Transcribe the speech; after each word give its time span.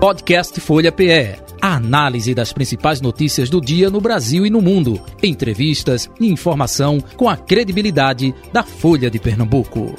Podcast 0.00 0.58
Folha 0.62 0.90
PE. 0.90 1.36
A 1.60 1.76
análise 1.76 2.34
das 2.34 2.54
principais 2.54 3.02
notícias 3.02 3.50
do 3.50 3.60
dia 3.60 3.90
no 3.90 4.00
Brasil 4.00 4.46
e 4.46 4.50
no 4.50 4.62
mundo. 4.62 4.98
Entrevistas 5.22 6.10
e 6.18 6.26
informação 6.26 6.98
com 7.18 7.28
a 7.28 7.36
credibilidade 7.36 8.34
da 8.50 8.62
Folha 8.62 9.10
de 9.10 9.18
Pernambuco. 9.18 9.94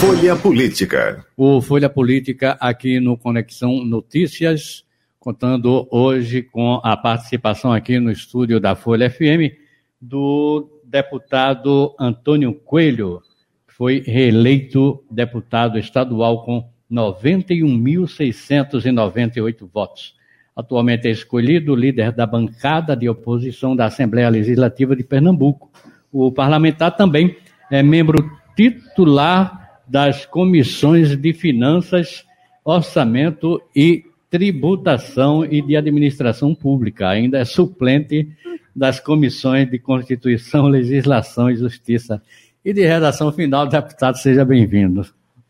Folha 0.00 0.34
Política. 0.34 1.24
O 1.36 1.62
Folha 1.62 1.88
Política 1.88 2.58
aqui 2.58 2.98
no 2.98 3.16
Conexão 3.16 3.84
Notícias, 3.84 4.84
contando 5.20 5.86
hoje 5.88 6.42
com 6.42 6.80
a 6.82 6.96
participação 6.96 7.72
aqui 7.72 8.00
no 8.00 8.10
estúdio 8.10 8.58
da 8.58 8.74
Folha 8.74 9.08
FM 9.08 9.54
do 10.00 10.71
deputado 10.92 11.96
Antônio 11.98 12.52
Coelho, 12.52 13.22
que 13.66 13.72
foi 13.72 14.04
reeleito 14.06 15.02
deputado 15.10 15.78
estadual 15.78 16.44
com 16.44 16.70
91.698 16.92 19.66
votos. 19.72 20.14
Atualmente 20.54 21.08
é 21.08 21.10
escolhido 21.10 21.74
líder 21.74 22.12
da 22.12 22.26
bancada 22.26 22.94
de 22.94 23.08
oposição 23.08 23.74
da 23.74 23.86
Assembleia 23.86 24.28
Legislativa 24.28 24.94
de 24.94 25.02
Pernambuco. 25.02 25.70
O 26.12 26.30
parlamentar 26.30 26.94
também 26.94 27.34
é 27.70 27.82
membro 27.82 28.30
titular 28.54 29.80
das 29.88 30.26
comissões 30.26 31.16
de 31.16 31.32
Finanças, 31.32 32.26
Orçamento 32.62 33.62
e 33.74 34.04
Tributação 34.32 35.44
e 35.44 35.60
de 35.60 35.76
Administração 35.76 36.54
Pública. 36.54 37.06
Ainda 37.06 37.36
é 37.36 37.44
suplente 37.44 38.26
das 38.74 38.98
comissões 38.98 39.70
de 39.70 39.78
Constituição, 39.78 40.68
Legislação 40.68 41.50
e 41.50 41.56
Justiça. 41.56 42.22
E 42.64 42.72
de 42.72 42.80
redação 42.80 43.30
final, 43.30 43.66
deputado, 43.68 44.16
seja 44.16 44.42
bem-vindo. 44.42 45.02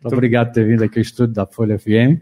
Muito 0.02 0.12
obrigado 0.12 0.48
por 0.48 0.54
ter 0.54 0.66
vindo 0.66 0.82
aqui 0.82 0.98
ao 0.98 1.02
estúdio 1.02 1.32
da 1.32 1.46
Folha 1.46 1.78
FM. 1.78 2.20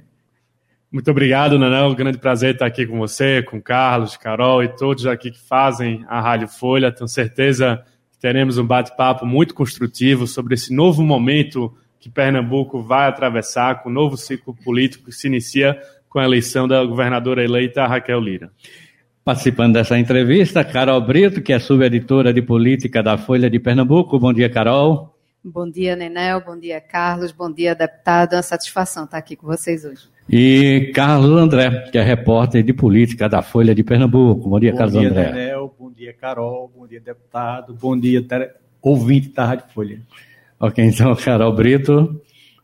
Muito 0.92 1.10
obrigado, 1.10 1.58
Nanão. 1.58 1.86
É 1.86 1.88
um 1.88 1.94
grande 1.94 2.18
prazer 2.18 2.52
estar 2.52 2.66
aqui 2.66 2.84
com 2.84 2.98
você, 2.98 3.42
com 3.42 3.58
Carlos, 3.58 4.18
Carol 4.18 4.62
e 4.62 4.68
todos 4.68 5.06
aqui 5.06 5.30
que 5.30 5.40
fazem 5.40 6.04
a 6.08 6.20
Rádio 6.20 6.48
Folha. 6.48 6.92
Tenho 6.92 7.08
certeza 7.08 7.82
que 8.12 8.18
teremos 8.18 8.58
um 8.58 8.66
bate-papo 8.66 9.24
muito 9.24 9.54
construtivo 9.54 10.26
sobre 10.26 10.52
esse 10.52 10.74
novo 10.74 11.02
momento 11.02 11.74
que 11.98 12.10
Pernambuco 12.10 12.82
vai 12.82 13.08
atravessar, 13.08 13.82
com 13.82 13.88
o 13.88 13.92
novo 13.92 14.18
ciclo 14.18 14.54
político 14.54 15.06
que 15.06 15.12
se 15.12 15.26
inicia 15.26 15.80
com 16.10 16.18
a 16.18 16.24
eleição 16.24 16.66
da 16.68 16.84
governadora 16.84 17.42
eleita 17.42 17.86
Raquel 17.86 18.20
Lira. 18.20 18.50
Participando 19.24 19.74
dessa 19.74 19.96
entrevista, 19.96 20.64
Carol 20.64 21.00
Brito, 21.00 21.40
que 21.40 21.52
é 21.52 21.58
subeditora 21.58 22.34
de 22.34 22.42
política 22.42 23.02
da 23.02 23.16
Folha 23.16 23.48
de 23.48 23.60
Pernambuco. 23.60 24.18
Bom 24.18 24.32
dia, 24.32 24.50
Carol. 24.50 25.14
Bom 25.42 25.70
dia, 25.70 25.94
Nenel. 25.94 26.42
Bom 26.44 26.58
dia, 26.58 26.80
Carlos. 26.80 27.30
Bom 27.30 27.50
dia, 27.50 27.74
deputado. 27.74 28.32
É 28.32 28.36
uma 28.36 28.42
satisfação 28.42 29.04
estar 29.04 29.18
aqui 29.18 29.36
com 29.36 29.46
vocês 29.46 29.84
hoje. 29.84 30.02
E 30.28 30.90
Carlos 30.94 31.30
André, 31.30 31.88
que 31.92 31.98
é 31.98 32.02
repórter 32.02 32.62
de 32.62 32.72
política 32.72 33.28
da 33.28 33.40
Folha 33.40 33.74
de 33.74 33.84
Pernambuco. 33.84 34.48
Bom 34.48 34.58
dia, 34.58 34.72
bom 34.72 34.78
Carlos 34.78 34.98
dia, 34.98 35.08
André. 35.08 35.24
Bom 35.26 35.32
dia, 35.32 35.40
Nenel. 35.40 35.74
Bom 35.78 35.92
dia, 35.92 36.12
Carol. 36.12 36.72
Bom 36.76 36.86
dia, 36.86 37.00
deputado. 37.00 37.74
Bom 37.74 37.98
dia, 37.98 38.26
ouvinte 38.82 39.28
da 39.28 39.44
Rádio 39.44 39.66
Folha. 39.72 40.00
Ok, 40.58 40.84
então, 40.84 41.14
Carol 41.14 41.54
Brito. 41.54 42.20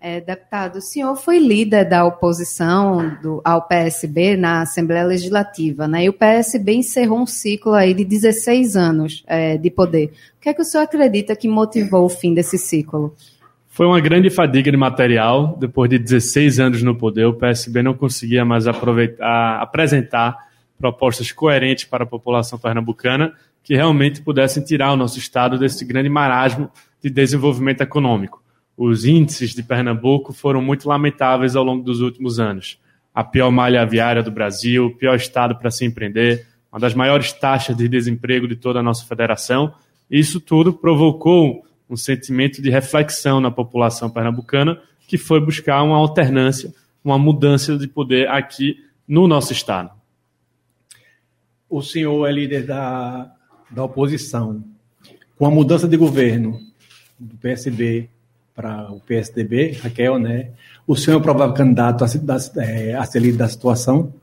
É, 0.09 0.21
deputado, 0.21 0.77
o 0.77 0.81
senhor 0.81 1.17
foi 1.17 1.41
líder 1.41 1.85
da 1.85 2.05
oposição 2.05 3.19
do, 3.21 3.43
ao 3.45 3.67
PSB 3.67 4.37
na 4.37 4.63
Assembleia 4.63 5.05
Legislativa, 5.05 5.89
né? 5.89 6.05
E 6.05 6.09
o 6.09 6.13
PSB 6.13 6.75
encerrou 6.75 7.23
um 7.23 7.27
ciclo 7.27 7.73
aí 7.73 7.93
de 7.93 8.05
16 8.05 8.77
anos 8.77 9.25
é, 9.27 9.59
de 9.59 9.69
poder. 9.69 10.13
O 10.39 10.43
que 10.43 10.49
é 10.49 10.55
que 10.55 10.63
o 10.63 10.65
senhor 10.65 10.85
acredita 10.85 11.35
que 11.35 11.49
motivou 11.49 12.05
o 12.05 12.09
fim 12.09 12.33
desse 12.33 12.57
ciclo? 12.57 13.17
Foi 13.67 13.85
uma 13.85 13.99
grande 13.99 14.31
fadiga 14.31 14.71
de 14.71 14.77
material. 14.77 15.57
Depois 15.59 15.91
de 15.91 15.99
16 15.99 16.61
anos 16.61 16.83
no 16.85 16.95
poder, 16.95 17.25
o 17.25 17.35
PSB 17.35 17.83
não 17.83 17.93
conseguia 17.93 18.45
mais 18.45 18.69
aproveitar, 18.69 19.61
apresentar 19.61 20.37
propostas 20.79 21.33
coerentes 21.33 21.85
para 21.85 22.05
a 22.05 22.07
população 22.07 22.61
pernambucana 22.61 23.33
que 23.61 23.75
realmente 23.75 24.23
pudessem 24.23 24.63
tirar 24.63 24.93
o 24.93 24.97
nosso 24.97 25.19
estado 25.19 25.59
desse 25.59 25.85
grande 25.85 26.09
marasmo 26.09 26.71
de 27.03 27.11
desenvolvimento 27.11 27.81
econômico 27.81 28.46
os 28.77 29.05
índices 29.05 29.55
de 29.55 29.63
Pernambuco 29.63 30.33
foram 30.33 30.61
muito 30.61 30.89
lamentáveis 30.89 31.57
ao 31.57 31.65
longo 31.65 31.83
dos 31.83 32.01
últimos 32.01 32.39
anos. 32.39 32.79
A 33.15 33.25
pior 33.25 33.51
malha 33.51 33.81
aviária 33.81 34.23
do 34.23 34.31
Brasil, 34.31 34.87
o 34.87 34.95
pior 34.95 35.17
estado 35.17 35.57
para 35.57 35.71
se 35.71 35.87
empreender, 35.87 36.47
uma 36.71 36.79
das 36.79 36.95
maiores 36.95 37.33
taxas 37.33 37.75
de 37.75 37.89
desemprego 37.89 38.47
de 38.47 38.57
toda 38.57 38.81
a 38.81 38.83
nossa 38.83 39.07
federação. 39.07 39.73
Isso 40.11 40.39
tudo 40.41 40.75
provocou 40.75 41.65
um 41.89 41.97
sentimento 41.97 42.61
de 42.61 42.69
reflexão 42.69 43.41
na 43.41 43.51
população 43.51 44.11
pernambucana, 44.11 44.79
que 45.09 45.17
foi 45.17 45.41
buscar 45.41 45.83
uma 45.83 45.97
alternância, 45.97 46.75
uma 47.03 47.19
mudança 47.19 47.79
de 47.79 47.89
poder 47.89 48.29
aqui 48.29 48.85
no 49.09 49.27
nosso 49.27 49.53
estado. 49.53 49.91
O 51.71 51.81
senhor 51.81 52.27
é 52.29 52.33
líder 52.33 52.67
da, 52.67 53.33
da 53.71 53.85
oposição. 53.85 54.63
Com 55.37 55.47
a 55.47 55.51
mudança 55.51 55.89
de 55.89 55.97
governo 55.97 56.61
do 57.19 57.37
PSB, 57.37 58.11
para 58.57 58.91
o 58.91 58.99
PSDB, 59.01 59.73
Raquel, 59.83 60.19
né? 60.19 60.49
O 60.87 60.97
senhor 60.97 61.21
é 61.21 61.23
provável 61.23 61.55
candidato 61.55 62.03
a, 62.03 62.07
a, 62.07 62.65
é, 62.65 62.95
a 62.95 63.05
ser 63.05 63.21
líder 63.21 63.37
da 63.37 63.49
situação? 63.49 64.15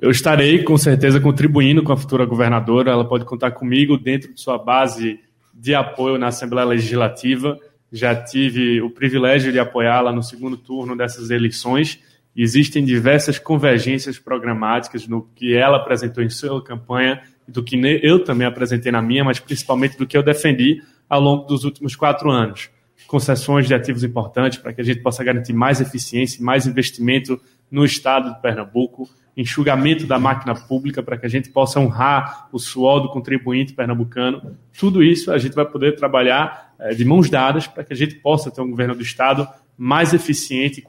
Eu 0.00 0.10
estarei, 0.10 0.64
com 0.64 0.78
certeza, 0.78 1.20
contribuindo 1.20 1.82
com 1.82 1.92
a 1.92 1.96
futura 1.96 2.24
governadora. 2.24 2.90
Ela 2.90 3.04
pode 3.04 3.26
contar 3.26 3.50
comigo 3.50 3.98
dentro 3.98 4.32
de 4.32 4.40
sua 4.40 4.56
base 4.56 5.20
de 5.52 5.74
apoio 5.74 6.18
na 6.18 6.28
Assembleia 6.28 6.66
Legislativa. 6.66 7.58
Já 7.92 8.14
tive 8.14 8.80
o 8.80 8.88
privilégio 8.88 9.52
de 9.52 9.58
apoiá-la 9.58 10.10
no 10.10 10.22
segundo 10.22 10.56
turno 10.56 10.96
dessas 10.96 11.30
eleições. 11.30 12.00
Existem 12.34 12.82
diversas 12.82 13.38
convergências 13.38 14.18
programáticas 14.18 15.06
no 15.06 15.28
que 15.36 15.54
ela 15.54 15.76
apresentou 15.76 16.24
em 16.24 16.30
sua 16.30 16.64
campanha 16.64 17.20
do 17.46 17.62
que 17.62 17.76
eu 18.02 18.24
também 18.24 18.46
apresentei 18.46 18.90
na 18.90 19.02
minha, 19.02 19.22
mas 19.22 19.38
principalmente 19.38 19.98
do 19.98 20.06
que 20.06 20.16
eu 20.16 20.22
defendi 20.22 20.82
ao 21.08 21.20
longo 21.20 21.44
dos 21.46 21.64
últimos 21.64 21.94
quatro 21.94 22.30
anos 22.30 22.70
concessões 23.12 23.68
de 23.68 23.74
ativos 23.74 24.02
importantes 24.02 24.58
para 24.58 24.72
que 24.72 24.80
a 24.80 24.84
gente 24.84 25.02
possa 25.02 25.22
garantir 25.22 25.52
mais 25.52 25.82
eficiência, 25.82 26.42
mais 26.42 26.66
investimento 26.66 27.38
no 27.70 27.84
estado 27.84 28.32
de 28.32 28.40
Pernambuco, 28.40 29.06
enxugamento 29.36 30.06
da 30.06 30.18
máquina 30.18 30.54
pública 30.54 31.02
para 31.02 31.18
que 31.18 31.26
a 31.26 31.28
gente 31.28 31.50
possa 31.50 31.78
honrar 31.78 32.48
o 32.50 32.58
suor 32.58 33.00
do 33.00 33.10
contribuinte 33.10 33.74
pernambucano. 33.74 34.56
Tudo 34.78 35.02
isso 35.02 35.30
a 35.30 35.36
gente 35.36 35.52
vai 35.52 35.66
poder 35.66 35.94
trabalhar 35.94 36.72
é, 36.78 36.94
de 36.94 37.04
mãos 37.04 37.28
dadas 37.28 37.66
para 37.66 37.84
que 37.84 37.92
a 37.92 37.96
gente 37.96 38.14
possa 38.14 38.50
ter 38.50 38.62
um 38.62 38.70
governo 38.70 38.94
do 38.94 39.02
estado 39.02 39.46
mais 39.76 40.14
eficiente 40.14 40.82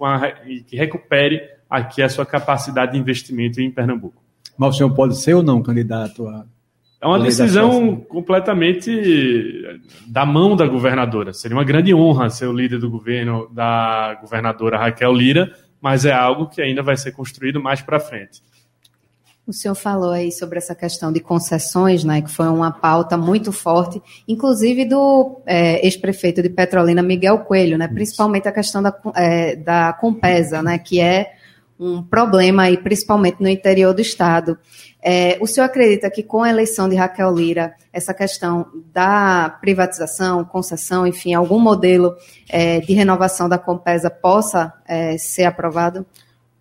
e 0.46 0.62
que 0.62 0.78
recupere 0.78 1.42
aqui 1.70 2.02
a 2.02 2.08
sua 2.08 2.26
capacidade 2.26 2.94
de 2.94 2.98
investimento 2.98 3.60
em 3.60 3.70
Pernambuco. 3.70 4.24
Mas 4.58 4.76
o 4.76 4.78
senhor 4.78 4.94
pode 4.94 5.18
ser 5.18 5.34
ou 5.34 5.44
não 5.44 5.62
candidato 5.62 6.26
a 6.26 6.46
é 7.04 7.06
uma 7.06 7.20
decisão 7.20 7.98
completamente 7.98 8.90
da 10.08 10.26
mão 10.26 10.56
da 10.56 10.66
governadora. 10.66 11.34
Seria 11.34 11.58
uma 11.58 11.66
grande 11.66 11.94
honra 11.94 12.30
ser 12.30 12.48
o 12.48 12.54
líder 12.54 12.80
do 12.80 12.90
governo 12.90 13.50
da 13.52 14.18
governadora 14.22 14.78
Raquel 14.78 15.12
Lira, 15.12 15.52
mas 15.82 16.06
é 16.06 16.14
algo 16.14 16.48
que 16.48 16.62
ainda 16.62 16.82
vai 16.82 16.96
ser 16.96 17.12
construído 17.12 17.62
mais 17.62 17.82
para 17.82 18.00
frente. 18.00 18.42
O 19.46 19.52
senhor 19.52 19.76
falou 19.76 20.12
aí 20.12 20.32
sobre 20.32 20.58
essa 20.58 20.74
questão 20.74 21.12
de 21.12 21.20
concessões, 21.20 22.06
né, 22.06 22.22
que 22.22 22.32
foi 22.32 22.48
uma 22.48 22.72
pauta 22.72 23.18
muito 23.18 23.52
forte, 23.52 24.02
inclusive 24.26 24.86
do 24.86 25.42
é, 25.46 25.86
ex-prefeito 25.86 26.42
de 26.42 26.50
Petrolina, 26.50 27.04
Miguel 27.04 27.40
Coelho, 27.40 27.78
né, 27.78 27.90
principalmente 27.90 28.48
a 28.48 28.54
questão 28.54 28.82
da, 28.82 28.98
é, 29.14 29.58
da 29.58 29.92
Compesa, 29.92 30.64
né, 30.64 30.78
que 30.78 31.02
é 31.02 31.34
um 31.84 32.02
problema 32.02 32.64
aí, 32.64 32.78
principalmente 32.78 33.42
no 33.42 33.50
interior 33.50 33.94
do 33.94 34.02
estado. 34.02 34.58
É, 35.02 35.38
o 35.42 35.46
senhor 35.46 35.66
acredita 35.66 36.10
que 36.10 36.24
com 36.24 36.44
a 36.44 36.50
eleição 36.50 36.88
de 36.88 36.96
Raquel 36.96 37.36
Lira, 37.36 37.74
essa 37.92 38.14
questão 38.14 38.68
da 38.94 39.50
privatização, 39.60 40.46
concessão, 40.46 41.06
enfim, 41.06 41.34
algum 41.34 41.60
modelo 41.60 42.16
é, 42.50 42.80
de 42.80 42.94
renovação 42.94 43.50
da 43.50 43.58
Compesa 43.58 44.10
possa 44.10 44.72
é, 44.88 45.18
ser 45.18 45.44
aprovado? 45.44 46.06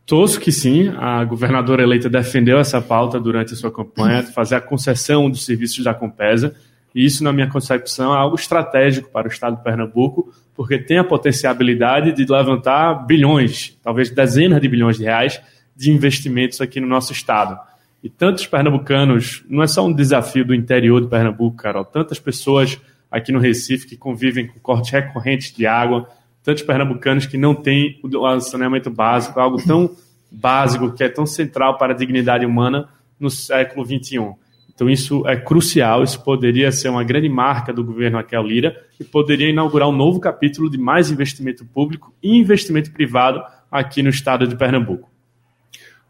Torço 0.05 0.41
que 0.41 0.51
sim. 0.51 0.89
A 0.99 1.25
governadora 1.25 1.83
eleita 1.83 2.11
defendeu 2.11 2.59
essa 2.59 2.81
pauta 2.81 3.21
durante 3.21 3.55
a 3.55 3.57
sua 3.57 3.71
campanha, 3.71 4.25
fazer 4.25 4.57
a 4.57 4.61
concessão 4.61 5.31
dos 5.31 5.45
serviços 5.45 5.85
da 5.85 5.95
Compesa. 5.95 6.53
E 6.95 7.05
isso, 7.05 7.25
na 7.25 7.33
minha 7.33 7.49
concepção, 7.49 8.15
é 8.15 8.19
algo 8.19 8.37
estratégico 8.37 9.11
para 9.11 9.29
o 9.29 9.31
estado 9.31 9.57
de 9.57 9.63
Pernambuco, 9.63 10.33
porque 10.55 10.79
tem 10.79 10.99
a 10.99 11.05
potencialidade 11.05 12.13
de 12.13 12.31
levantar 12.31 13.07
bilhões, 13.07 13.79
talvez 13.83 14.11
dezenas 14.11 14.61
de 14.61 14.69
bilhões 14.69 14.99
de 14.99 15.05
reais 15.05 15.41
de 15.75 15.91
investimentos 15.91 16.61
aqui 16.61 16.81
no 16.81 16.87
nosso 16.87 17.13
estado. 17.13 17.59
E 18.03 18.11
tantos 18.11 18.47
pernambucanos, 18.47 19.45
não 19.49 19.63
é 19.63 19.67
só 19.67 19.87
um 19.87 19.93
desafio 19.93 20.45
do 20.45 20.55
interior 20.55 21.01
de 21.01 21.09
Pernambuco, 21.09 21.57
Carol, 21.57 21.85
tantas 21.85 22.19
pessoas 22.19 22.79
aqui 23.11 23.31
no 23.31 23.39
Recife 23.39 23.87
que 23.87 23.97
convivem 23.97 24.47
com 24.47 24.59
cortes 24.59 24.91
recorrentes 24.91 25.55
de 25.55 25.67
água, 25.67 26.09
tantos 26.43 26.63
pernambucanos 26.63 27.27
que 27.27 27.39
não 27.39 27.55
têm 27.55 28.01
o 28.03 28.41
saneamento 28.41 28.91
básico, 28.91 29.39
algo 29.39 29.65
tão 29.65 29.95
básico, 30.31 30.93
que 30.93 31.05
é 31.05 31.09
tão 31.09 31.25
central 31.25 31.79
para 31.79 31.93
a 31.93 31.97
dignidade 31.97 32.45
humana 32.45 32.89
no 33.21 33.31
século 33.31 33.87
XXI. 33.87 34.35
Então, 34.75 34.89
isso 34.89 35.27
é 35.27 35.37
crucial, 35.37 36.03
isso 36.03 36.23
poderia 36.23 36.73
ser 36.73 36.89
uma 36.89 37.05
grande 37.05 37.29
marca 37.29 37.73
do 37.73 37.85
governo 37.85 38.17
Raquel 38.17 38.43
Lira 38.43 38.77
e 38.99 39.05
poderia 39.05 39.49
inaugurar 39.49 39.89
um 39.89 39.97
novo 39.97 40.19
capítulo 40.19 40.71
de 40.71 40.79
mais 40.79 41.11
investimento 41.11 41.65
público 41.65 42.13
e 42.23 42.37
investimento 42.37 42.91
privado 42.91 43.43
aqui 43.71 44.03
no 44.03 44.09
estado 44.09 44.47
de 44.47 44.57
Pernambuco. 44.57 45.11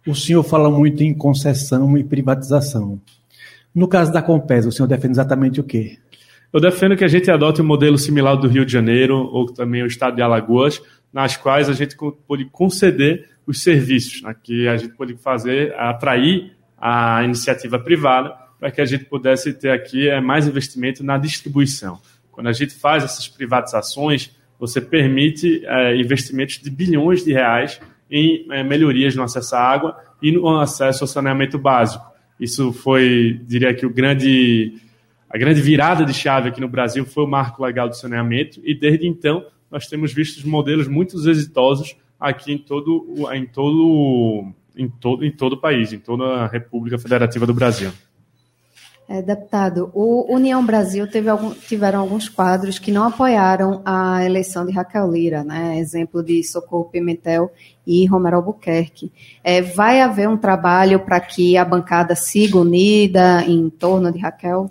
O 0.06 0.14
senhor 0.14 0.42
fala 0.42 0.70
muito 0.70 1.02
em 1.02 1.14
concessão 1.14 1.96
e 1.96 2.02
privatização. 2.02 3.00
No 3.74 3.88
caso 3.88 4.12
da 4.12 4.20
Compesa, 4.20 4.68
o 4.68 4.72
senhor 4.72 4.88
defende 4.88 5.14
exatamente 5.14 5.60
o 5.60 5.64
quê? 5.64 5.98
Eu 6.52 6.60
defendo 6.60 6.96
que 6.96 7.04
a 7.04 7.08
gente 7.08 7.30
adote 7.30 7.62
um 7.62 7.64
modelo 7.64 7.96
similar 7.96 8.36
do 8.36 8.48
Rio 8.48 8.66
de 8.66 8.72
Janeiro 8.72 9.16
ou 9.16 9.46
também 9.46 9.82
o 9.82 9.86
estado 9.86 10.16
de 10.16 10.22
Alagoas, 10.22 10.82
nas 11.12 11.36
quais 11.36 11.68
a 11.68 11.72
gente 11.72 11.96
pode 12.26 12.44
conceder 12.46 13.28
os 13.46 13.62
serviços, 13.62 14.22
né, 14.22 14.34
que 14.42 14.68
a 14.68 14.76
gente 14.76 14.94
pode 14.94 15.14
fazer, 15.16 15.74
atrair 15.74 16.52
a 16.78 17.22
iniciativa 17.24 17.78
privada 17.78 18.41
para 18.62 18.70
que 18.70 18.80
a 18.80 18.84
gente 18.84 19.06
pudesse 19.06 19.52
ter 19.52 19.70
aqui 19.70 20.08
é, 20.08 20.20
mais 20.20 20.46
investimento 20.46 21.02
na 21.02 21.18
distribuição. 21.18 22.00
Quando 22.30 22.46
a 22.46 22.52
gente 22.52 22.72
faz 22.72 23.02
essas 23.02 23.26
privatizações, 23.26 24.30
você 24.56 24.80
permite 24.80 25.66
é, 25.66 25.96
investimentos 25.96 26.58
de 26.58 26.70
bilhões 26.70 27.24
de 27.24 27.32
reais 27.32 27.80
em 28.08 28.46
é, 28.52 28.62
melhorias 28.62 29.16
no 29.16 29.24
acesso 29.24 29.56
à 29.56 29.60
água 29.60 29.96
e 30.22 30.30
no 30.30 30.60
acesso 30.60 31.02
ao 31.02 31.08
saneamento 31.08 31.58
básico. 31.58 32.04
Isso 32.38 32.72
foi, 32.72 33.40
diria 33.48 33.74
que, 33.74 33.84
o 33.84 33.90
grande, 33.90 34.74
a 35.28 35.36
grande 35.36 35.60
virada 35.60 36.04
de 36.04 36.14
chave 36.14 36.50
aqui 36.50 36.60
no 36.60 36.68
Brasil 36.68 37.04
foi 37.04 37.24
o 37.24 37.28
marco 37.28 37.64
legal 37.64 37.88
do 37.88 37.96
saneamento 37.96 38.60
e 38.62 38.76
desde 38.76 39.08
então 39.08 39.44
nós 39.68 39.88
temos 39.88 40.14
visto 40.14 40.48
modelos 40.48 40.86
muito 40.86 41.16
exitosos 41.28 41.96
aqui 42.20 42.52
em 42.52 42.58
todo, 42.58 43.28
em 43.32 43.44
todo, 43.44 44.54
em 44.76 44.88
todo, 44.88 45.24
em 45.24 45.32
todo 45.32 45.54
o 45.54 45.60
país, 45.60 45.92
em 45.92 45.98
toda 45.98 46.44
a 46.44 46.46
República 46.46 46.96
Federativa 46.96 47.44
do 47.44 47.52
Brasil. 47.52 47.90
É, 49.12 49.20
deputado, 49.20 49.90
o 49.92 50.34
União 50.34 50.64
Brasil 50.64 51.06
teve 51.06 51.28
algum, 51.28 51.50
tiveram 51.50 52.00
alguns 52.00 52.30
quadros 52.30 52.78
que 52.78 52.90
não 52.90 53.04
apoiaram 53.04 53.82
a 53.84 54.24
eleição 54.24 54.64
de 54.64 54.72
Raquel 54.72 55.12
Lira, 55.12 55.44
né? 55.44 55.78
Exemplo 55.78 56.22
de 56.22 56.42
Socorro 56.42 56.86
Pimentel 56.86 57.52
e 57.86 58.06
Romero 58.06 58.36
Albuquerque. 58.36 59.12
É, 59.44 59.60
vai 59.60 60.00
haver 60.00 60.26
um 60.30 60.36
trabalho 60.38 60.98
para 61.00 61.20
que 61.20 61.58
a 61.58 61.64
bancada 61.64 62.14
siga 62.14 62.56
unida 62.56 63.44
em 63.46 63.68
torno 63.68 64.10
de 64.10 64.18
Raquel? 64.18 64.70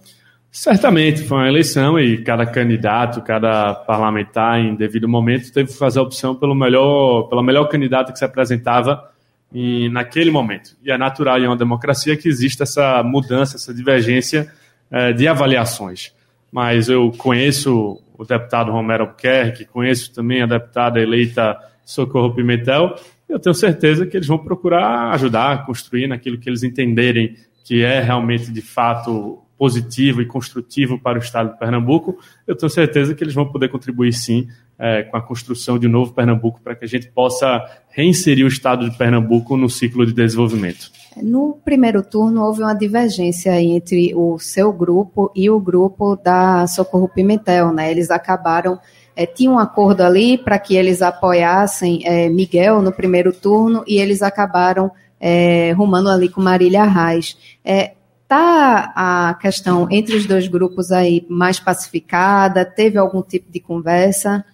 Certamente, 0.52 1.22
foi 1.22 1.38
uma 1.38 1.48
eleição 1.48 2.00
e 2.00 2.24
cada 2.24 2.44
candidato, 2.44 3.22
cada 3.22 3.76
parlamentar, 3.76 4.60
em 4.60 4.74
devido 4.74 5.08
momento, 5.08 5.54
teve 5.54 5.70
que 5.72 5.78
fazer 5.78 6.00
a 6.00 6.02
opção 6.02 6.34
pelo 6.34 6.56
melhor, 6.56 7.30
pela 7.30 7.44
melhor 7.44 7.66
candidata 7.66 8.12
que 8.12 8.18
se 8.18 8.26
apresentava 8.26 9.08
e 9.54 9.90
naquele 9.90 10.32
momento. 10.32 10.76
E 10.84 10.92
é 10.92 10.98
natural 10.98 11.40
em 11.40 11.48
uma 11.48 11.58
democracia 11.58 12.16
que 12.16 12.28
exista 12.28 12.64
essa 12.64 13.04
mudança, 13.04 13.58
essa 13.58 13.74
divergência 13.74 14.52
é, 14.90 15.14
de 15.14 15.28
avaliações. 15.28 16.14
Mas 16.52 16.90
eu 16.90 17.12
conheço 17.18 18.02
o 18.18 18.26
deputado 18.26 18.72
Romero 18.72 19.04
Albuquerque, 19.04 19.66
conheço 19.66 20.14
também 20.14 20.42
a 20.42 20.46
deputada 20.46 21.00
eleita 21.00 21.58
Socorro 21.86 22.34
Pimentel, 22.34 22.96
eu 23.28 23.40
tenho 23.40 23.54
certeza 23.54 24.06
que 24.06 24.18
eles 24.18 24.28
vão 24.28 24.38
procurar 24.38 25.12
ajudar 25.14 25.66
construir 25.66 26.06
naquilo 26.06 26.38
que 26.38 26.50
eles 26.50 26.64
entenderem 26.64 27.36
que 27.64 27.82
é 27.84 28.02
realmente, 28.02 28.52
de 28.52 28.62
fato, 28.62 29.40
positivo 29.58 30.22
e 30.22 30.26
construtivo 30.26 31.00
para 31.00 31.20
o 31.20 31.22
Estado 31.22 31.52
de 31.54 31.60
Pernambuco, 31.60 32.18
eu 32.48 32.56
tenho 32.56 32.70
certeza 32.70 33.14
que 33.14 33.24
eles 33.24 33.34
vão 33.34 33.50
poder 33.50 33.70
contribuir 33.70 34.12
sim 34.12 34.48
é, 34.82 35.04
com 35.04 35.16
a 35.16 35.22
construção 35.22 35.78
de 35.78 35.86
um 35.86 35.92
novo 35.92 36.12
Pernambuco 36.12 36.60
para 36.60 36.76
que 36.76 36.84
a 36.84 36.88
gente 36.88 37.08
possa 37.08 37.64
reinserir 37.90 38.44
o 38.44 38.48
Estado 38.48 38.90
de 38.90 38.98
Pernambuco 38.98 39.56
no 39.56 39.70
ciclo 39.70 40.04
de 40.06 40.12
desenvolvimento. 40.12 40.92
No 41.22 41.60
primeiro 41.64 42.02
turno, 42.02 42.44
houve 42.44 42.64
uma 42.64 42.74
divergência 42.74 43.62
entre 43.62 44.16
o 44.16 44.40
seu 44.40 44.74
grupo 44.74 45.32
e 45.36 45.50
o 45.52 45.60
grupo 45.60 46.16
da 46.16 46.66
Socorro 46.66 47.08
Pimentel. 47.08 47.72
Né? 47.72 47.92
Eles 47.92 48.10
acabaram. 48.10 48.80
É, 49.16 49.26
tinha 49.26 49.52
um 49.52 49.60
acordo 49.60 50.02
ali 50.02 50.38
para 50.38 50.58
que 50.58 50.76
eles 50.76 51.02
apoiassem 51.02 52.02
é, 52.06 52.30
Miguel 52.30 52.82
no 52.82 52.94
primeiro 52.94 53.34
turno 53.34 53.84
e 53.86 53.98
eles 53.98 54.22
acabaram 54.24 54.90
é, 55.20 55.74
rumando 55.74 56.10
ali 56.10 56.28
com 56.28 56.42
Marília 56.42 56.86
Reis. 56.86 57.38
É, 57.64 57.92
Está 58.24 58.94
a 58.96 59.34
questão 59.42 59.90
entre 59.92 60.16
os 60.16 60.26
dois 60.26 60.48
grupos 60.48 60.90
aí 60.90 61.26
mais 61.30 61.60
pacificada? 61.60 62.64
Teve 62.64 62.98
algum 62.98 63.22
tipo 63.22 63.52
de 63.52 63.60
conversa? 63.60 64.46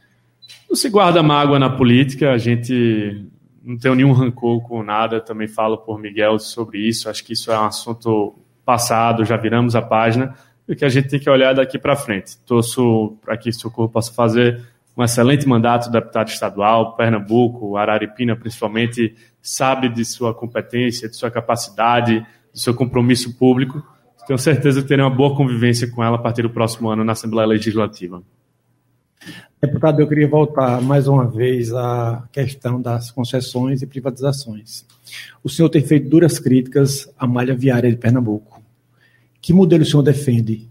Não 0.69 0.75
se 0.75 0.89
guarda 0.89 1.23
mágoa 1.23 1.57
na 1.57 1.69
política, 1.69 2.31
a 2.31 2.37
gente 2.37 3.25
não 3.63 3.77
tem 3.77 3.95
nenhum 3.95 4.11
rancor 4.11 4.61
com 4.61 4.83
nada, 4.83 5.19
também 5.19 5.47
falo 5.47 5.77
por 5.77 5.99
Miguel 5.99 6.39
sobre 6.39 6.79
isso, 6.79 7.09
acho 7.09 7.23
que 7.23 7.33
isso 7.33 7.51
é 7.51 7.59
um 7.59 7.65
assunto 7.65 8.35
passado, 8.65 9.23
já 9.23 9.37
viramos 9.37 9.75
a 9.75 9.81
página, 9.81 10.35
e 10.67 10.75
que 10.75 10.83
a 10.83 10.89
gente 10.89 11.07
tem 11.07 11.19
que 11.19 11.29
olhar 11.29 11.53
daqui 11.53 11.79
para 11.79 11.95
frente. 11.95 12.37
Torço 12.45 13.17
para 13.23 13.37
que 13.37 13.51
Socorro 13.51 13.89
possa 13.89 14.13
fazer 14.13 14.61
um 14.95 15.03
excelente 15.03 15.47
mandato 15.47 15.85
de 15.85 15.91
deputado 15.91 16.27
estadual, 16.29 16.95
Pernambuco, 16.95 17.77
Araripina 17.77 18.35
principalmente, 18.35 19.15
sabe 19.41 19.87
de 19.87 20.03
sua 20.03 20.33
competência, 20.33 21.07
de 21.07 21.15
sua 21.15 21.31
capacidade, 21.31 22.25
de 22.53 22.59
seu 22.59 22.73
compromisso 22.73 23.37
público. 23.37 23.81
Tenho 24.25 24.39
certeza 24.39 24.81
que 24.81 24.87
terei 24.87 25.05
uma 25.05 25.15
boa 25.15 25.35
convivência 25.35 25.89
com 25.89 26.03
ela 26.03 26.17
a 26.17 26.19
partir 26.19 26.41
do 26.41 26.49
próximo 26.49 26.89
ano 26.89 27.03
na 27.03 27.13
Assembleia 27.13 27.47
Legislativa. 27.47 28.21
Deputado, 29.61 29.99
eu 29.99 30.07
queria 30.07 30.27
voltar 30.27 30.79
mais 30.81 31.07
uma 31.07 31.25
vez 31.25 31.73
à 31.73 32.27
questão 32.31 32.79
das 32.79 33.09
concessões 33.09 33.81
e 33.81 33.87
privatizações. 33.87 34.85
O 35.43 35.49
senhor 35.49 35.69
tem 35.69 35.81
feito 35.81 36.07
duras 36.09 36.37
críticas 36.37 37.11
à 37.17 37.25
malha 37.25 37.55
viária 37.55 37.89
de 37.89 37.97
Pernambuco. 37.97 38.61
Que 39.41 39.53
modelo 39.53 39.83
o 39.83 39.85
senhor 39.85 40.03
defende? 40.03 40.67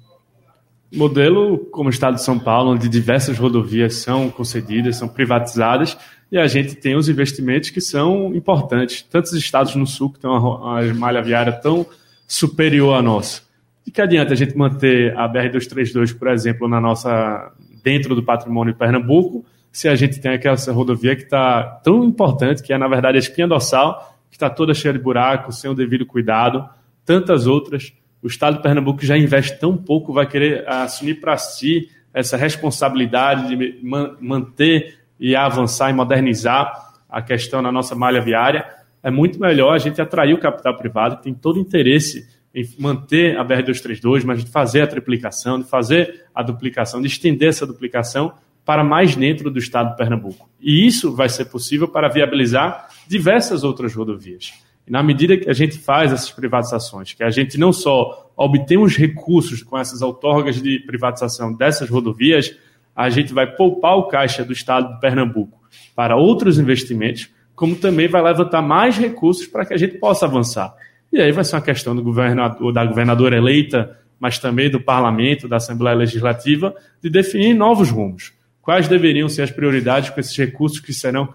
Modelo 0.94 1.58
como 1.72 1.88
o 1.88 1.92
Estado 1.92 2.14
de 2.14 2.22
São 2.22 2.38
Paulo, 2.38 2.72
onde 2.72 2.88
diversas 2.88 3.36
rodovias 3.36 3.96
são 3.96 4.30
concedidas, 4.30 4.96
são 4.96 5.08
privatizadas, 5.08 5.96
e 6.30 6.38
a 6.38 6.46
gente 6.46 6.76
tem 6.76 6.96
os 6.96 7.08
investimentos 7.08 7.70
que 7.70 7.80
são 7.80 8.34
importantes. 8.34 9.02
Tantos 9.02 9.32
estados 9.32 9.74
no 9.74 9.86
sul 9.86 10.10
que 10.10 10.20
têm 10.20 10.30
uma, 10.30 10.82
malha 10.94 11.22
viária 11.22 11.52
tão 11.52 11.84
superior 12.26 12.94
à 12.94 13.02
nossa. 13.02 13.42
De 13.84 13.90
que 13.90 14.00
adianta 14.00 14.32
a 14.32 14.36
gente 14.36 14.56
manter 14.56 15.16
a 15.16 15.28
BR-232, 15.28 16.16
por 16.16 16.28
exemplo, 16.28 16.68
na 16.68 16.80
nossa 16.80 17.52
dentro 17.86 18.16
do 18.16 18.22
patrimônio 18.24 18.72
de 18.72 18.78
Pernambuco, 18.80 19.46
se 19.70 19.88
a 19.88 19.94
gente 19.94 20.20
tem 20.20 20.32
aquela 20.32 20.56
rodovia 20.72 21.14
que 21.14 21.22
está 21.22 21.62
tão 21.84 22.02
importante, 22.02 22.60
que 22.60 22.72
é, 22.72 22.78
na 22.78 22.88
verdade, 22.88 23.16
a 23.16 23.20
espinha 23.20 23.46
dorsal, 23.46 24.18
que 24.28 24.34
está 24.34 24.50
toda 24.50 24.74
cheia 24.74 24.92
de 24.92 24.98
buracos, 24.98 25.60
sem 25.60 25.70
o 25.70 25.74
devido 25.74 26.04
cuidado, 26.04 26.68
tantas 27.04 27.46
outras. 27.46 27.92
O 28.20 28.26
Estado 28.26 28.56
de 28.56 28.62
Pernambuco 28.64 29.06
já 29.06 29.16
investe 29.16 29.60
tão 29.60 29.76
pouco, 29.76 30.12
vai 30.12 30.26
querer 30.26 30.68
assumir 30.68 31.20
para 31.20 31.36
si 31.36 31.88
essa 32.12 32.36
responsabilidade 32.36 33.54
de 33.54 33.80
manter 34.20 34.98
e 35.20 35.36
avançar 35.36 35.88
e 35.88 35.92
modernizar 35.92 36.92
a 37.08 37.22
questão 37.22 37.62
na 37.62 37.70
nossa 37.70 37.94
malha 37.94 38.20
viária. 38.20 38.66
É 39.00 39.12
muito 39.12 39.38
melhor 39.38 39.72
a 39.72 39.78
gente 39.78 40.02
atrair 40.02 40.34
o 40.34 40.40
capital 40.40 40.76
privado, 40.76 41.18
que 41.18 41.22
tem 41.22 41.34
todo 41.34 41.60
interesse 41.60 42.26
em 42.56 42.66
manter 42.78 43.36
a 43.38 43.44
BR-232, 43.44 44.24
mas 44.24 44.42
de 44.42 44.50
fazer 44.50 44.80
a 44.80 44.86
triplicação, 44.86 45.60
de 45.60 45.68
fazer 45.68 46.24
a 46.34 46.42
duplicação, 46.42 47.02
de 47.02 47.06
estender 47.06 47.50
essa 47.50 47.66
duplicação 47.66 48.32
para 48.64 48.82
mais 48.82 49.14
dentro 49.14 49.50
do 49.50 49.58
estado 49.58 49.90
de 49.90 49.96
Pernambuco. 49.96 50.48
E 50.58 50.86
isso 50.86 51.14
vai 51.14 51.28
ser 51.28 51.44
possível 51.44 51.86
para 51.86 52.08
viabilizar 52.08 52.88
diversas 53.06 53.62
outras 53.62 53.94
rodovias. 53.94 54.54
E 54.86 54.90
na 54.90 55.02
medida 55.02 55.36
que 55.36 55.50
a 55.50 55.52
gente 55.52 55.78
faz 55.78 56.12
essas 56.12 56.30
privatizações, 56.30 57.12
que 57.12 57.22
a 57.22 57.28
gente 57.28 57.58
não 57.58 57.74
só 57.74 58.32
obtém 58.34 58.78
os 58.78 58.96
recursos 58.96 59.62
com 59.62 59.76
essas 59.76 60.00
outorgas 60.00 60.60
de 60.60 60.78
privatização 60.80 61.52
dessas 61.52 61.90
rodovias, 61.90 62.56
a 62.94 63.10
gente 63.10 63.34
vai 63.34 63.46
poupar 63.46 63.98
o 63.98 64.08
caixa 64.08 64.42
do 64.42 64.54
estado 64.54 64.94
de 64.94 65.00
Pernambuco 65.00 65.60
para 65.94 66.16
outros 66.16 66.58
investimentos, 66.58 67.28
como 67.54 67.76
também 67.76 68.08
vai 68.08 68.22
levantar 68.22 68.62
mais 68.62 68.96
recursos 68.96 69.46
para 69.46 69.66
que 69.66 69.74
a 69.74 69.76
gente 69.76 69.98
possa 69.98 70.24
avançar. 70.24 70.74
E 71.12 71.20
aí 71.20 71.32
vai 71.32 71.44
ser 71.44 71.56
uma 71.56 71.62
questão 71.62 71.94
do 71.94 72.02
governador, 72.02 72.72
da 72.72 72.84
governadora 72.84 73.36
eleita, 73.36 73.98
mas 74.18 74.38
também 74.38 74.70
do 74.70 74.80
parlamento, 74.80 75.48
da 75.48 75.56
Assembleia 75.56 75.96
Legislativa, 75.96 76.74
de 77.02 77.10
definir 77.10 77.54
novos 77.54 77.90
rumos. 77.90 78.32
Quais 78.60 78.88
deveriam 78.88 79.28
ser 79.28 79.42
as 79.42 79.50
prioridades 79.50 80.10
com 80.10 80.18
esses 80.18 80.36
recursos 80.36 80.80
que 80.80 80.92
serão 80.92 81.28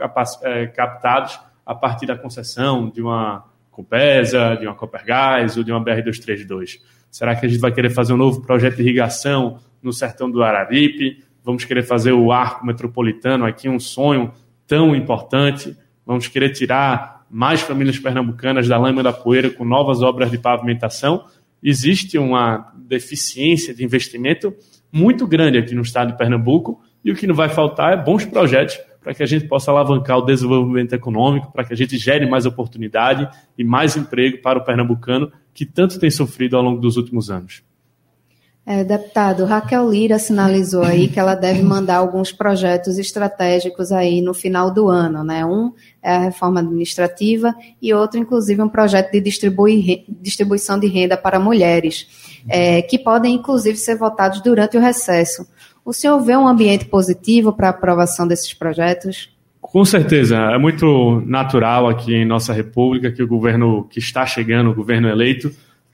é, 0.44 0.68
captados 0.68 1.40
a 1.66 1.74
partir 1.74 2.06
da 2.06 2.18
concessão 2.18 2.90
de 2.90 3.02
uma 3.02 3.50
Compesa, 3.72 4.56
de 4.56 4.68
uma 4.68 4.76
Copergás 4.76 5.56
ou 5.56 5.64
de 5.64 5.72
uma 5.72 5.84
BR-232? 5.84 6.80
Será 7.10 7.36
que 7.36 7.46
a 7.46 7.50
gente 7.50 7.60
vai 7.60 7.72
querer 7.72 7.90
fazer 7.90 8.14
um 8.14 8.18
novo 8.18 8.42
projeto 8.42 8.76
de 8.76 8.84
irrigação 8.84 9.60
no 9.82 9.94
sertão 9.94 10.30
do 10.30 10.44
Araripe? 10.44 11.24
Vamos 11.44 11.64
querer 11.64 11.84
fazer 11.84 12.12
o 12.12 12.32
arco 12.32 12.66
metropolitano 12.66 13.46
aqui, 13.46 13.70
um 13.70 13.80
sonho 13.80 14.34
tão 14.68 14.96
importante? 14.96 15.76
Vamos 16.06 16.28
querer 16.28 16.50
tirar 16.50 17.21
mais 17.32 17.62
famílias 17.62 17.98
pernambucanas 17.98 18.68
da 18.68 18.78
lama 18.78 19.02
da 19.02 19.14
poeira 19.14 19.50
com 19.50 19.64
novas 19.64 20.02
obras 20.02 20.30
de 20.30 20.38
pavimentação. 20.38 21.26
Existe 21.64 22.18
uma 22.18 22.74
deficiência 22.76 23.74
de 23.74 23.84
investimento 23.84 24.54
muito 24.92 25.26
grande 25.26 25.58
aqui 25.58 25.74
no 25.74 25.82
estado 25.82 26.12
de 26.12 26.18
Pernambuco 26.18 26.82
e 27.04 27.12
o 27.12 27.16
que 27.16 27.26
não 27.26 27.34
vai 27.34 27.48
faltar 27.48 27.94
é 27.94 28.04
bons 28.04 28.26
projetos 28.26 28.78
para 29.02 29.14
que 29.14 29.24
a 29.24 29.26
gente 29.26 29.48
possa 29.48 29.72
alavancar 29.72 30.18
o 30.18 30.22
desenvolvimento 30.22 30.94
econômico, 30.94 31.52
para 31.52 31.64
que 31.64 31.74
a 31.74 31.76
gente 31.78 31.98
gere 31.98 32.30
mais 32.30 32.46
oportunidade 32.46 33.28
e 33.58 33.64
mais 33.64 33.96
emprego 33.96 34.42
para 34.42 34.60
o 34.60 34.64
pernambucano 34.64 35.32
que 35.54 35.66
tanto 35.66 36.00
tem 36.00 36.12
sofrido 36.12 36.56
ao 36.56 36.62
longo 36.62 36.80
dos 36.80 36.98
últimos 36.98 37.32
anos. 37.32 37.64
É, 38.64 38.84
deputado, 38.84 39.44
Raquel 39.46 39.90
Lira 39.90 40.20
sinalizou 40.20 40.84
aí 40.84 41.08
que 41.08 41.20
ela 41.20 41.34
deve 41.34 41.64
mandar 41.64 41.96
alguns 41.96 42.32
projetos 42.32 43.00
estratégicos 43.00 43.92
aí 43.92 44.22
no 44.22 44.36
final 44.36 44.72
do 44.72 44.88
ano, 44.88 45.24
né? 45.24 45.44
Um 45.44 45.74
é 46.02 46.16
a 46.16 46.20
reforma 46.20 46.60
administrativa 46.60 47.56
e 47.82 47.92
outro, 47.92 48.20
inclusive, 48.20 48.62
um 48.62 48.70
projeto 48.70 49.12
de 49.12 49.20
distribui, 49.20 50.06
distribuição 50.08 50.80
de 50.80 50.88
renda 50.88 51.18
para 51.18 51.40
mulheres, 51.40 52.08
é, 52.48 52.84
que 52.84 53.00
podem, 53.00 53.34
inclusive, 53.34 53.78
ser 53.78 53.98
votados 53.98 54.42
durante 54.42 54.78
o 54.78 54.82
recesso. 54.82 55.48
O 55.84 55.92
senhor 55.92 56.20
vê 56.20 56.38
um 56.38 56.48
ambiente 56.48 56.86
positivo 56.86 57.52
para 57.52 57.68
a 57.68 57.72
aprovação 57.72 58.28
desses 58.28 58.54
projetos? 58.54 59.30
Com 59.60 59.84
certeza, 59.84 60.38
é 60.38 60.58
muito 60.60 61.24
natural 61.26 61.90
aqui 61.90 62.14
em 62.14 62.26
nossa 62.26 62.54
república 62.54 63.12
que 63.12 63.24
o 63.24 63.28
governo 63.28 63.88
que 63.90 63.98
está 63.98 64.24
chegando, 64.24 64.70
o 64.70 64.76
governo 64.76 65.08
eleito, 65.08 65.52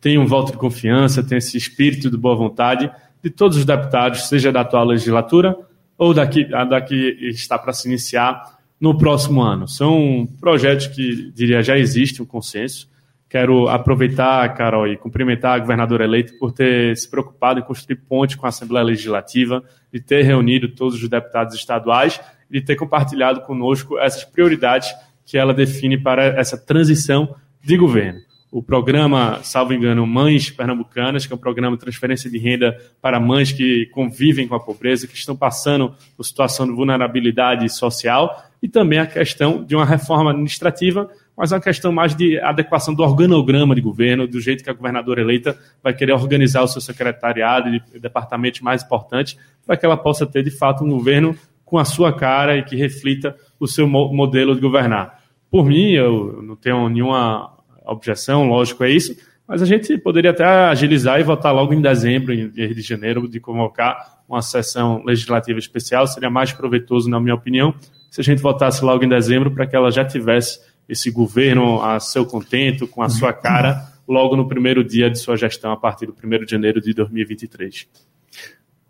tem 0.07 0.17
um 0.17 0.25
voto 0.25 0.53
de 0.53 0.57
confiança, 0.57 1.21
tem 1.21 1.37
esse 1.37 1.57
espírito 1.57 2.09
de 2.09 2.15
boa 2.15 2.33
vontade 2.33 2.89
de 3.21 3.29
todos 3.29 3.57
os 3.57 3.65
deputados, 3.65 4.29
seja 4.29 4.53
da 4.53 4.61
atual 4.61 4.85
legislatura 4.85 5.53
ou 5.97 6.13
daqui, 6.13 6.45
da 6.45 6.79
que 6.79 7.17
está 7.23 7.59
para 7.59 7.73
se 7.73 7.89
iniciar 7.89 8.57
no 8.79 8.97
próximo 8.97 9.41
ano. 9.41 9.67
São 9.67 10.25
projetos 10.39 10.87
que, 10.87 11.29
diria, 11.31 11.61
já 11.61 11.77
existe 11.77 12.21
um 12.21 12.25
consenso. 12.25 12.89
Quero 13.27 13.67
aproveitar, 13.67 14.47
Carol, 14.55 14.87
e 14.87 14.95
cumprimentar 14.95 15.55
a 15.55 15.59
governadora 15.59 16.05
eleita 16.05 16.31
por 16.39 16.53
ter 16.53 16.95
se 16.95 17.11
preocupado 17.11 17.59
em 17.59 17.63
construir 17.63 17.97
ponte 17.97 18.37
com 18.37 18.45
a 18.45 18.49
Assembleia 18.49 18.85
Legislativa, 18.85 19.61
de 19.91 19.99
ter 19.99 20.21
reunido 20.21 20.69
todos 20.69 21.03
os 21.03 21.09
deputados 21.09 21.53
estaduais 21.53 22.17
e 22.49 22.61
de 22.61 22.65
ter 22.65 22.77
compartilhado 22.77 23.41
conosco 23.41 23.99
essas 23.99 24.23
prioridades 24.23 24.89
que 25.25 25.37
ela 25.37 25.53
define 25.53 25.97
para 25.97 26.27
essa 26.27 26.57
transição 26.57 27.35
de 27.61 27.75
governo 27.75 28.26
o 28.51 28.63
programa, 28.63 29.39
salvo 29.44 29.74
engano, 29.74 30.08
Mães 30.08 30.50
Pernambucanas, 30.50 31.25
que 31.25 31.34
é 31.34 31.36
um 31.36 31.39
programa 31.39 31.75
de 31.75 31.82
transferência 31.82 32.30
de 32.30 32.38
renda 32.38 32.77
para 33.01 33.20
mães 33.20 33.51
que 33.51 33.88
convivem 33.88 34.48
com 34.48 34.56
a 34.56 34.60
pobreza, 34.60 35.06
que 35.06 35.16
estão 35.16 35.36
passando 35.36 35.94
por 36.16 36.24
situação 36.24 36.66
de 36.66 36.72
vulnerabilidade 36.72 37.68
social, 37.70 38.44
e 38.62 38.68
também 38.68 39.00
a 39.00 39.06
questão 39.06 39.63
de 39.63 39.75
uma 39.75 39.86
reforma 39.86 40.32
administrativa, 40.32 41.10
mas 41.36 41.51
uma 41.51 41.60
questão 41.60 41.92
mais 41.92 42.16
de 42.16 42.39
adequação 42.39 42.94
do 42.94 43.04
organograma 43.04 43.75
de 43.75 43.82
governo, 43.82 44.27
do 44.27 44.39
jeito 44.39 44.63
que 44.63 44.70
a 44.70 44.74
governadora 44.74 45.22
eleita 45.22 45.58
vai 45.84 45.94
querer 45.94 46.13
organizar 46.13 46.63
o 46.63 46.68
seu 46.68 46.82
secretariado 46.82 47.70
e 47.70 48.00
departamentos 48.00 48.62
mais 48.62 48.82
importantes, 48.82 49.38
para 49.66 49.77
que 49.77 49.86
ela 49.86 49.98
possa 49.98 50.25
ter, 50.25 50.42
de 50.42 50.51
fato, 50.51 50.84
um 50.84 50.89
governo 50.89 51.36
com 51.63 51.77
a 51.77 51.86
sua 51.86 52.13
cara 52.13 52.58
e 52.58 52.63
que 52.63 52.75
reflita 52.75 53.36
o 53.60 53.68
seu 53.68 53.86
modelo 53.88 54.56
de 54.56 54.62
governar. 54.62 55.22
Por 55.51 55.66
mim, 55.66 55.92
eu 55.92 56.42
não 56.42 56.56
tenho 56.56 56.89
nenhuma 56.89 57.56
objeção, 57.91 58.48
lógico, 58.48 58.84
é 58.84 58.91
isso, 58.91 59.15
mas 59.48 59.62
a 59.62 59.65
gente 59.65 59.98
poderia 59.98 60.32
até 60.32 60.44
agilizar 60.44 61.20
e 61.20 61.24
votar 61.24 61.53
logo 61.53 61.74
em 61.74 61.82
dezembro, 61.82 62.34
em 62.34 62.48
vez 62.48 62.75
de 62.75 62.82
janeiro, 62.82 63.27
de 63.27 63.39
convocar 63.39 64.22
uma 64.27 64.41
sessão 64.41 65.01
legislativa 65.06 65.58
especial. 65.58 66.06
Seria 66.06 66.29
mais 66.29 66.51
proveitoso, 66.51 67.10
na 67.10 67.20
minha 67.20 67.36
opinião, 67.36 67.74
se 68.12 68.20
a 68.20 68.24
gente 68.24 68.41
votasse 68.41 68.84
logo 68.84 69.03
em 69.06 69.10
dezembro 69.10 69.51
para 69.51 69.65
que 69.65 69.75
ela 69.75 69.89
já 69.89 70.03
tivesse 70.03 70.60
esse 70.88 71.10
governo 71.12 71.82
a 71.82 72.00
seu 72.00 72.25
contento, 72.25 72.88
com 72.88 73.01
a 73.01 73.10
sua 73.10 73.32
cara, 73.34 73.91
logo 74.08 74.36
no 74.36 74.48
primeiro 74.48 74.84
dia 74.84 75.10
de 75.10 75.20
sua 75.20 75.36
gestão, 75.36 75.72
a 75.72 75.77
partir 75.77 76.06
do 76.06 76.13
1 76.13 76.46
de 76.46 76.51
janeiro 76.51 76.82
de 76.82 76.94
2023. 76.94 77.88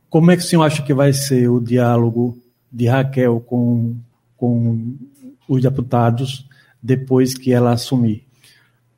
Como 0.10 0.32
é 0.32 0.38
que 0.38 0.44
o 0.44 0.46
senhor 0.46 0.64
acha 0.64 0.84
que 0.84 0.94
vai 0.94 1.12
ser 1.12 1.50
o 1.50 1.60
diálogo 1.60 2.38
de 2.72 2.88
Raquel 2.88 3.40
com, 3.42 3.98
com 4.36 4.96
os 5.48 5.62
deputados 5.62 6.48
depois 6.82 7.34
que 7.34 7.52
ela 7.52 7.72
assumir? 7.72 8.27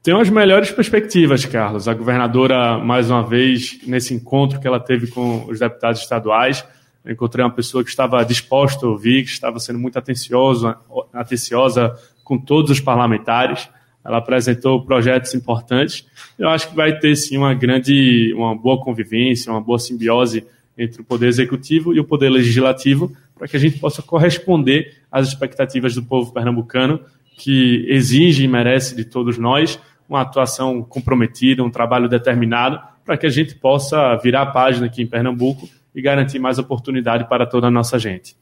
Tem 0.02 0.14
as 0.14 0.30
melhores 0.30 0.72
perspectivas, 0.72 1.46
Carlos. 1.46 1.86
A 1.86 1.94
governadora, 1.94 2.78
mais 2.78 3.12
uma 3.12 3.22
vez, 3.22 3.80
nesse 3.86 4.14
encontro 4.14 4.58
que 4.58 4.66
ela 4.66 4.80
teve 4.80 5.08
com 5.08 5.46
os 5.50 5.60
deputados 5.60 6.00
estaduais, 6.00 6.66
eu 7.04 7.12
encontrei 7.12 7.44
uma 7.44 7.52
pessoa 7.52 7.84
que 7.84 7.90
estava 7.90 8.24
disposta 8.24 8.86
a 8.86 8.90
ouvir, 8.90 9.26
que 9.26 9.30
estava 9.30 9.60
sendo 9.60 9.78
muito 9.78 10.00
atenciosa, 10.00 10.78
atenciosa 11.14 11.94
com 12.24 12.38
todos 12.38 12.72
os 12.72 12.80
parlamentares. 12.80 13.68
Ela 14.06 14.20
apresentou 14.20 14.86
projetos 14.86 15.34
importantes. 15.34 16.08
Eu 16.38 16.48
acho 16.48 16.70
que 16.70 16.76
vai 16.78 16.98
ter 16.98 17.14
sim 17.18 17.38
uma 17.38 17.54
grande, 17.54 18.34
uma 18.38 18.56
boa 18.56 18.82
convivência, 18.82 19.52
uma 19.52 19.60
boa 19.60 19.80
simbiose 19.80 20.46
entre 20.78 21.02
o 21.02 21.04
poder 21.04 21.28
executivo 21.28 21.94
e 21.94 22.00
o 22.00 22.06
poder 22.06 22.30
legislativo, 22.30 23.12
para 23.38 23.50
que 23.50 23.58
a 23.58 23.60
gente 23.60 23.78
possa 23.78 24.02
corresponder 24.02 24.96
às 25.12 25.28
expectativas 25.28 25.94
do 25.94 26.02
povo 26.02 26.32
pernambucano, 26.32 27.02
que 27.38 27.86
exige 27.90 28.44
e 28.44 28.48
merece 28.48 28.96
de 28.96 29.04
todos 29.04 29.38
nós 29.38 29.78
uma 30.10 30.22
atuação 30.22 30.82
comprometida, 30.82 31.64
um 31.64 31.70
trabalho 31.70 32.10
determinado, 32.10 32.80
para 33.06 33.16
que 33.16 33.28
a 33.28 33.30
gente 33.30 33.56
possa 33.56 34.18
virar 34.18 34.42
a 34.42 34.46
página 34.48 34.88
aqui 34.88 35.04
em 35.04 35.08
Pernambuco 35.08 35.70
e 35.94 36.02
garantir 36.02 36.40
mais 36.40 36.58
oportunidade 36.58 37.30
para 37.30 37.46
toda 37.46 37.68
a 37.68 37.72
nossa 37.72 38.00
gente. 38.00 38.36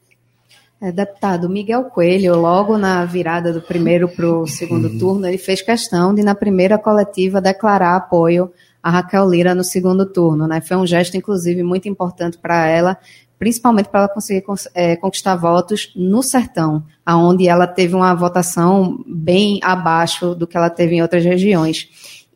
É, 0.80 0.92
deputado 0.92 1.48
Miguel 1.48 1.84
Coelho, 1.84 2.36
logo 2.36 2.78
na 2.78 3.04
virada 3.04 3.52
do 3.52 3.60
primeiro 3.60 4.08
para 4.08 4.26
o 4.26 4.46
segundo 4.46 4.88
uhum. 4.88 4.98
turno, 4.98 5.26
ele 5.26 5.38
fez 5.38 5.60
questão 5.60 6.14
de, 6.14 6.22
na 6.22 6.34
primeira 6.34 6.78
coletiva, 6.78 7.40
declarar 7.40 7.96
apoio 7.96 8.52
a 8.80 8.90
Raquel 8.90 9.28
Lira 9.28 9.54
no 9.56 9.64
segundo 9.64 10.06
turno. 10.06 10.46
Né? 10.46 10.60
Foi 10.60 10.76
um 10.76 10.86
gesto, 10.86 11.16
inclusive, 11.16 11.64
muito 11.64 11.88
importante 11.88 12.38
para 12.38 12.68
ela, 12.68 12.96
principalmente 13.38 13.88
para 13.88 14.00
ela 14.00 14.08
conseguir 14.08 14.44
é, 14.74 14.96
conquistar 14.96 15.36
votos 15.36 15.92
no 15.94 16.22
sertão, 16.22 16.82
aonde 17.04 17.48
ela 17.48 17.66
teve 17.66 17.94
uma 17.94 18.14
votação 18.14 19.02
bem 19.06 19.60
abaixo 19.62 20.34
do 20.34 20.46
que 20.46 20.56
ela 20.56 20.70
teve 20.70 20.96
em 20.96 21.02
outras 21.02 21.24
regiões. 21.24 21.88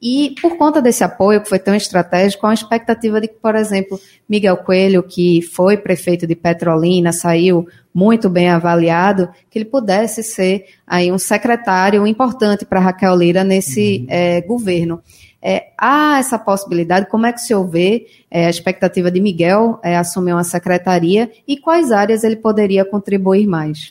E 0.05 0.35
por 0.43 0.57
conta 0.57 0.83
desse 0.83 1.05
apoio 1.05 1.41
que 1.41 1.49
foi 1.49 1.61
tão 1.61 1.77
estratégico, 1.77 2.45
há 2.45 2.49
uma 2.49 2.55
expectativa 2.55 3.21
de 3.21 3.29
que, 3.29 3.35
por 3.35 3.55
exemplo, 3.55 4.01
Miguel 4.29 4.57
Coelho, 4.57 5.01
que 5.01 5.41
foi 5.43 5.77
prefeito 5.77 6.27
de 6.27 6.35
Petrolina, 6.35 7.13
saiu 7.13 7.69
muito 7.95 8.29
bem 8.29 8.49
avaliado, 8.49 9.29
que 9.49 9.59
ele 9.59 9.65
pudesse 9.65 10.25
ser 10.25 10.65
aí 10.85 11.13
um 11.13 11.19
secretário 11.19 12.05
importante 12.05 12.65
para 12.65 12.81
Raquel 12.81 13.15
Lira 13.15 13.45
nesse 13.45 14.01
uhum. 14.01 14.07
é, 14.09 14.41
governo. 14.41 15.01
É, 15.43 15.73
há 15.77 16.19
essa 16.19 16.39
possibilidade? 16.39 17.09
Como 17.09 17.27
é 17.27 17.33
que 17.33 17.41
se 17.41 17.53
vê 17.65 18.07
é, 18.31 18.47
a 18.47 18.51
expectativa 18.51 19.11
de 19.11 19.21
Miguel 19.21 19.81
é, 19.83 19.97
assumir 19.97 20.33
uma 20.33 20.45
secretaria 20.45 21.31
e 21.49 21.57
quais 21.57 21.91
áreas 21.91 22.23
ele 22.23 22.37
poderia 22.37 22.85
contribuir 22.85 23.47
mais? 23.49 23.91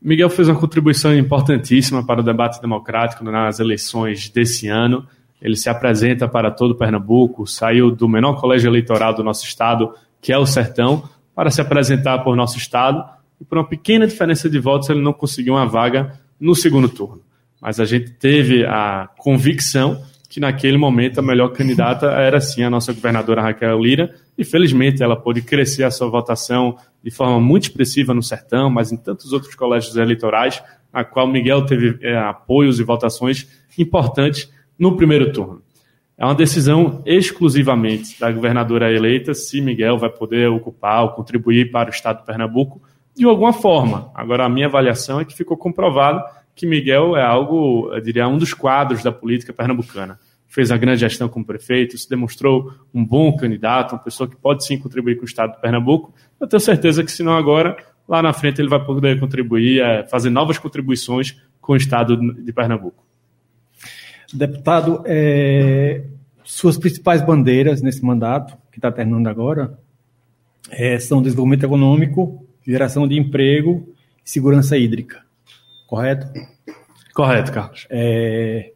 Miguel 0.00 0.30
fez 0.30 0.48
uma 0.48 0.58
contribuição 0.58 1.14
importantíssima 1.14 2.04
para 2.04 2.20
o 2.20 2.24
debate 2.24 2.60
democrático 2.62 3.24
nas 3.24 3.60
eleições 3.60 4.30
desse 4.30 4.68
ano. 4.68 5.06
Ele 5.40 5.56
se 5.56 5.68
apresenta 5.68 6.26
para 6.26 6.50
todo 6.50 6.74
Pernambuco, 6.74 7.46
saiu 7.46 7.90
do 7.90 8.08
menor 8.08 8.40
colégio 8.40 8.68
eleitoral 8.68 9.12
do 9.12 9.22
nosso 9.22 9.44
estado, 9.44 9.92
que 10.20 10.32
é 10.32 10.38
o 10.38 10.46
Sertão, 10.46 11.06
para 11.34 11.50
se 11.50 11.60
apresentar 11.60 12.20
por 12.20 12.34
nosso 12.34 12.56
estado. 12.56 13.04
E 13.38 13.44
por 13.44 13.58
uma 13.58 13.68
pequena 13.68 14.06
diferença 14.06 14.48
de 14.48 14.58
votos, 14.58 14.88
ele 14.88 15.02
não 15.02 15.12
conseguiu 15.12 15.54
uma 15.54 15.66
vaga 15.66 16.18
no 16.40 16.54
segundo 16.54 16.88
turno. 16.88 17.20
Mas 17.60 17.80
a 17.80 17.84
gente 17.84 18.10
teve 18.12 18.64
a 18.64 19.08
convicção 19.18 20.00
que 20.36 20.40
naquele 20.40 20.76
momento 20.76 21.18
a 21.18 21.22
melhor 21.22 21.48
candidata 21.48 22.08
era 22.08 22.38
sim 22.42 22.62
a 22.62 22.68
nossa 22.68 22.92
governadora 22.92 23.40
Raquel 23.40 23.82
Lira, 23.82 24.14
e 24.36 24.44
felizmente 24.44 25.02
ela 25.02 25.16
pôde 25.16 25.40
crescer 25.40 25.82
a 25.82 25.90
sua 25.90 26.10
votação 26.10 26.76
de 27.02 27.10
forma 27.10 27.40
muito 27.40 27.62
expressiva 27.62 28.12
no 28.12 28.22
Sertão, 28.22 28.68
mas 28.68 28.92
em 28.92 28.98
tantos 28.98 29.32
outros 29.32 29.54
colégios 29.54 29.96
eleitorais, 29.96 30.62
a 30.92 31.02
qual 31.02 31.26
Miguel 31.26 31.64
teve 31.64 31.96
é, 32.02 32.18
apoios 32.18 32.78
e 32.78 32.84
votações 32.84 33.48
importantes 33.78 34.52
no 34.78 34.94
primeiro 34.94 35.32
turno. 35.32 35.62
É 36.18 36.24
uma 36.26 36.34
decisão 36.34 37.02
exclusivamente 37.06 38.20
da 38.20 38.30
governadora 38.30 38.92
eleita 38.92 39.32
se 39.32 39.62
Miguel 39.62 39.96
vai 39.96 40.10
poder 40.10 40.50
ocupar 40.50 41.02
ou 41.04 41.12
contribuir 41.12 41.70
para 41.70 41.88
o 41.88 41.94
Estado 41.94 42.18
de 42.18 42.26
Pernambuco 42.26 42.82
de 43.16 43.24
alguma 43.24 43.54
forma. 43.54 44.10
Agora, 44.14 44.44
a 44.44 44.50
minha 44.50 44.66
avaliação 44.66 45.18
é 45.18 45.24
que 45.24 45.34
ficou 45.34 45.56
comprovado 45.56 46.22
que 46.54 46.66
Miguel 46.66 47.16
é 47.16 47.24
algo, 47.24 47.90
eu 47.90 48.00
diria, 48.02 48.28
um 48.28 48.36
dos 48.36 48.52
quadros 48.52 49.02
da 49.02 49.10
política 49.10 49.50
pernambucana 49.50 50.18
fez 50.48 50.70
a 50.70 50.76
grande 50.76 51.00
gestão 51.00 51.28
como 51.28 51.44
prefeito, 51.44 51.98
se 51.98 52.08
demonstrou 52.08 52.72
um 52.94 53.04
bom 53.04 53.36
candidato, 53.36 53.92
uma 53.92 53.98
pessoa 54.02 54.28
que 54.28 54.36
pode 54.36 54.64
sim 54.64 54.78
contribuir 54.78 55.16
com 55.16 55.22
o 55.22 55.26
Estado 55.26 55.54
de 55.54 55.60
Pernambuco. 55.60 56.14
Eu 56.40 56.46
tenho 56.46 56.60
certeza 56.60 57.04
que, 57.04 57.12
se 57.12 57.22
não 57.22 57.36
agora, 57.36 57.76
lá 58.08 58.22
na 58.22 58.32
frente 58.32 58.60
ele 58.60 58.68
vai 58.68 58.84
poder 58.84 59.18
contribuir, 59.18 59.80
é, 59.80 60.04
fazer 60.04 60.30
novas 60.30 60.58
contribuições 60.58 61.36
com 61.60 61.72
o 61.72 61.76
Estado 61.76 62.16
de 62.16 62.52
Pernambuco. 62.52 63.04
Deputado, 64.32 65.02
é, 65.04 66.04
suas 66.44 66.78
principais 66.78 67.22
bandeiras 67.22 67.82
nesse 67.82 68.04
mandato, 68.04 68.56
que 68.70 68.78
está 68.78 68.90
terminando 68.90 69.26
agora, 69.26 69.78
é, 70.70 70.98
são 70.98 71.22
desenvolvimento 71.22 71.64
econômico, 71.64 72.46
geração 72.66 73.06
de 73.06 73.18
emprego 73.18 73.92
e 74.24 74.30
segurança 74.30 74.76
hídrica. 74.76 75.22
Correto? 75.86 76.26
Correto, 77.14 77.52
Carlos. 77.52 77.86
É, 77.88 78.72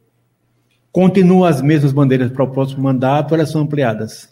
Continuam 0.93 1.45
as 1.45 1.63
mesmas 1.63 1.93
bandeiras 1.93 2.33
para 2.33 2.43
o 2.43 2.51
próximo 2.51 2.83
mandato 2.83 3.33
elas 3.35 3.51
são 3.51 3.63
ampliadas? 3.63 4.29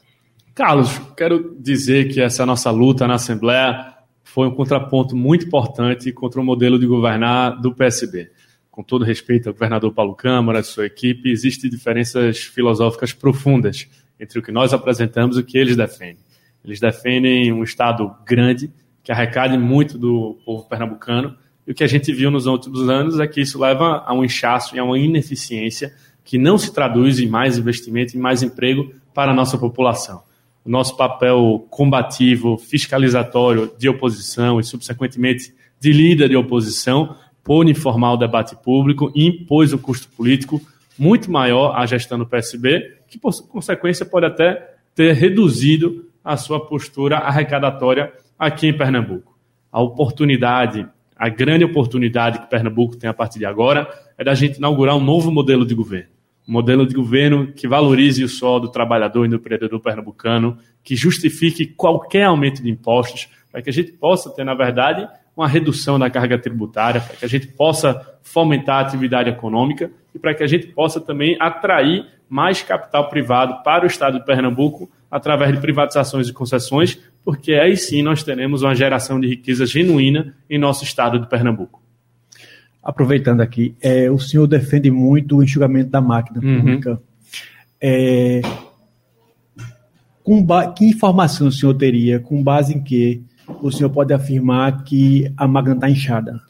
Carlos, 0.55 1.00
quero 1.17 1.57
dizer 1.61 2.12
que 2.12 2.21
essa 2.21 2.45
nossa 2.45 2.69
luta 2.73 3.07
na 3.07 3.15
Assembleia 3.15 3.95
foi 4.25 4.49
um 4.49 4.55
contraponto 4.55 5.15
muito 5.17 5.47
importante 5.47 6.12
contra 6.12 6.41
o 6.41 6.45
modelo 6.45 6.79
de 6.79 6.87
governar 6.87 7.61
do 7.61 7.73
PSB. 7.75 8.31
com 8.71 8.83
todo 8.83 9.05
respeito 9.05 9.49
ao 9.49 9.53
governador 9.53 9.93
Paulo 9.93 10.15
Câmara, 10.15 10.62
sua 10.62 10.87
equipe, 10.87 11.31
existem 11.31 11.69
diferenças 11.69 12.38
filosóficas 12.38 13.12
profundas 13.12 13.88
entre 14.21 14.38
o 14.38 14.43
que 14.43 14.53
nós 14.53 14.73
apresentamos 14.73 15.37
e 15.37 15.41
o 15.41 15.45
que 15.45 15.59
eles 15.59 15.77
defendem. 15.77 16.19
Eles 16.65 16.79
defendem 16.79 17.53
um 17.53 17.65
Estado 17.65 18.15
grande, 18.25 18.71
que 19.03 19.11
arrecade 19.11 19.59
muito 19.59 19.99
do 19.99 20.38
povo 20.45 20.69
pernambucano, 20.69 21.37
e 21.67 21.73
o 21.73 21.75
que 21.75 21.83
a 21.83 21.88
gente 21.88 22.12
viu 22.12 22.31
nos 22.31 22.47
últimos 22.47 22.88
anos 22.88 23.19
é 23.19 23.27
que 23.27 23.41
isso 23.41 23.59
leva 23.59 24.05
a 24.07 24.15
um 24.15 24.25
inchaço 24.25 24.77
e 24.77 24.79
a 24.79 24.85
uma 24.85 24.99
ineficiência 24.99 25.93
que 26.29 26.37
não 26.37 26.59
se 26.59 26.75
traduz 26.75 27.19
em 27.19 27.27
mais 27.27 27.57
investimento 27.57 28.15
e 28.15 28.19
mais 28.19 28.43
emprego 28.43 28.93
para 29.15 29.33
a 29.33 29.35
nossa 29.35 29.57
população. 29.57 30.23
O 30.63 30.69
nosso 30.69 30.95
papel 30.95 31.67
combativo, 31.71 32.59
fiscalizatório 32.59 33.73
de 33.79 33.89
oposição 33.89 34.61
e, 34.61 34.63
subsequentemente, 34.63 35.55
de 35.81 35.91
líder 35.91 36.29
de 36.29 36.37
oposição 36.37 37.17
por 37.43 37.67
informar 37.67 38.13
o 38.13 38.19
debate 38.19 38.55
público 38.55 39.11
e 39.15 39.27
impôs 39.27 39.73
um 39.73 39.79
custo 39.79 40.07
político 40.11 40.61
muito 40.99 41.31
maior 41.31 41.75
à 41.75 41.87
gestão 41.87 42.19
do 42.19 42.27
PSB, 42.27 42.99
que, 43.09 43.19
por 43.19 43.33
consequência, 43.49 44.05
pode 44.05 44.27
até 44.27 44.75
ter 44.95 45.15
reduzido 45.15 46.11
a 46.23 46.37
sua 46.37 46.61
postura 46.61 47.17
arrecadatória 47.17 48.13
aqui 48.39 48.67
em 48.67 48.77
Pernambuco. 48.77 49.35
A 49.73 49.81
oportunidade, 49.81 50.87
a 51.17 51.31
grande 51.31 51.65
oportunidade 51.65 52.41
que 52.41 52.51
Pernambuco 52.51 52.97
tem 52.97 53.09
a 53.09 53.15
partir 53.15 53.39
de 53.39 53.47
agora 53.47 53.89
é 54.19 54.23
da 54.23 54.35
gente 54.35 54.59
inaugurar 54.59 54.95
um 54.95 55.03
novo 55.03 55.33
modelo 55.33 55.65
de 55.65 55.75
governo. 55.75 56.18
Um 56.49 56.52
modelo 56.52 56.87
de 56.87 56.95
governo 56.95 57.52
que 57.52 57.69
valorize 57.69 58.25
o 58.25 58.28
suor 58.28 58.59
do 58.59 58.69
trabalhador 58.69 59.26
e 59.26 59.28
do 59.28 59.37
empreendedor 59.37 59.81
pernambucano, 59.81 60.57
que 60.83 60.97
justifique 60.97 61.67
qualquer 61.67 62.25
aumento 62.25 62.62
de 62.62 62.71
impostos, 62.71 63.28
para 63.52 63.61
que 63.61 63.69
a 63.69 63.73
gente 63.73 63.93
possa 63.93 64.31
ter, 64.31 64.45
na 64.45 64.55
verdade, 64.55 65.07
uma 65.37 65.47
redução 65.47 65.99
da 65.99 66.11
carga 66.11 66.38
tributária, 66.38 67.00
para 67.00 67.17
que 67.17 67.25
a 67.25 67.28
gente 67.28 67.47
possa 67.47 68.19
fomentar 68.23 68.78
a 68.78 68.81
atividade 68.81 69.31
econômica 69.31 69.90
e 70.14 70.19
para 70.19 70.35
que 70.35 70.43
a 70.43 70.47
gente 70.47 70.67
possa 70.69 71.00
também 71.00 71.37
atrair 71.38 72.07
mais 72.28 72.62
capital 72.62 73.09
privado 73.09 73.62
para 73.62 73.85
o 73.85 73.87
estado 73.87 74.19
de 74.19 74.25
Pernambuco 74.25 74.90
através 75.11 75.55
de 75.55 75.61
privatizações 75.61 76.28
e 76.28 76.33
concessões, 76.33 76.99
porque 77.25 77.55
aí 77.55 77.76
sim 77.76 78.02
nós 78.02 78.23
teremos 78.23 78.62
uma 78.62 78.75
geração 78.75 79.21
de 79.21 79.28
riqueza 79.28 79.64
genuína 79.64 80.35
em 80.50 80.59
nosso 80.59 80.83
estado 80.85 81.19
de 81.19 81.28
Pernambuco. 81.28 81.88
Aproveitando 82.88 83.42
aqui, 83.42 83.76
é, 83.83 84.11
o 84.11 84.18
senhor 84.18 84.47
defende 84.47 84.90
muito 84.90 85.37
o 85.37 85.42
enxugamento 85.42 85.90
da 85.90 86.00
máquina 86.00 86.40
uhum. 86.42 86.57
pública. 86.57 86.99
É, 87.78 88.40
com 90.25 90.47
que 90.75 90.87
informação 90.87 91.49
o 91.49 91.52
senhor 91.52 91.75
teria, 91.75 92.18
com 92.18 92.42
base 92.42 92.75
em 92.75 92.83
que 92.83 93.23
o 93.61 93.71
senhor 93.71 93.90
pode 93.90 94.14
afirmar 94.14 94.85
que 94.85 95.30
a 95.37 95.47
máquina 95.47 95.75
está 95.75 95.90
inchada? 95.90 96.40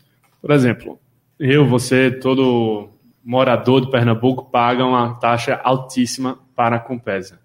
Por 0.40 0.52
exemplo, 0.52 0.97
eu, 1.40 1.66
você, 1.66 2.09
todo 2.09 2.88
morador 3.25 3.80
de 3.80 3.90
Pernambuco 3.90 4.49
paga 4.49 4.87
uma 4.87 5.14
taxa 5.14 5.61
altíssima 5.64 6.38
para 6.54 6.76
a 6.76 6.80
Compesa. 6.80 7.40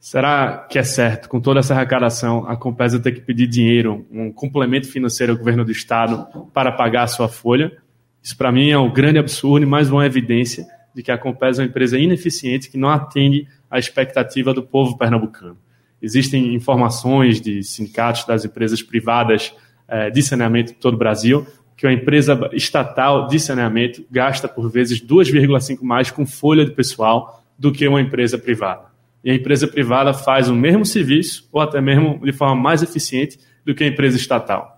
Será 0.00 0.66
que 0.68 0.80
é 0.80 0.82
certo, 0.82 1.28
com 1.28 1.40
toda 1.40 1.60
essa 1.60 1.74
arrecadação, 1.74 2.44
a 2.48 2.56
Compesa 2.56 2.98
ter 2.98 3.12
que 3.12 3.20
pedir 3.20 3.46
dinheiro, 3.46 4.04
um 4.10 4.32
complemento 4.32 4.88
financeiro 4.88 5.32
ao 5.32 5.38
governo 5.38 5.64
do 5.64 5.70
Estado 5.70 6.26
para 6.52 6.72
pagar 6.72 7.04
a 7.04 7.06
sua 7.06 7.28
folha? 7.28 7.80
Isso, 8.22 8.36
para 8.36 8.52
mim, 8.52 8.70
é 8.70 8.78
um 8.78 8.92
grande 8.92 9.18
absurdo 9.18 9.64
e 9.64 9.68
mais 9.68 9.90
uma 9.90 10.06
evidência 10.06 10.64
de 10.94 11.02
que 11.02 11.10
a 11.10 11.18
Compesa 11.18 11.60
é 11.60 11.64
uma 11.64 11.68
empresa 11.68 11.98
ineficiente 11.98 12.70
que 12.70 12.78
não 12.78 12.88
atende 12.88 13.48
à 13.70 13.78
expectativa 13.78 14.54
do 14.54 14.62
povo 14.62 14.96
pernambucano. 14.96 15.56
Existem 16.00 16.54
informações 16.54 17.40
de 17.40 17.62
sindicatos 17.62 18.24
das 18.24 18.44
empresas 18.44 18.82
privadas 18.82 19.54
eh, 19.88 20.10
de 20.10 20.22
saneamento 20.22 20.72
de 20.72 20.78
todo 20.78 20.94
o 20.94 20.98
Brasil 20.98 21.46
que 21.76 21.86
uma 21.86 21.92
empresa 21.92 22.48
estatal 22.52 23.26
de 23.26 23.40
saneamento 23.40 24.04
gasta 24.08 24.46
por 24.46 24.70
vezes 24.70 25.04
2,5 25.04 25.78
mais 25.82 26.12
com 26.12 26.24
folha 26.24 26.64
de 26.64 26.70
pessoal 26.70 27.44
do 27.58 27.72
que 27.72 27.88
uma 27.88 28.00
empresa 28.00 28.38
privada. 28.38 28.84
E 29.24 29.30
a 29.30 29.34
empresa 29.34 29.66
privada 29.66 30.14
faz 30.14 30.48
o 30.48 30.54
mesmo 30.54 30.86
serviço 30.86 31.48
ou 31.50 31.60
até 31.60 31.80
mesmo 31.80 32.20
de 32.24 32.32
forma 32.32 32.54
mais 32.54 32.84
eficiente 32.84 33.36
do 33.64 33.74
que 33.74 33.82
a 33.82 33.86
empresa 33.88 34.16
estatal. 34.16 34.71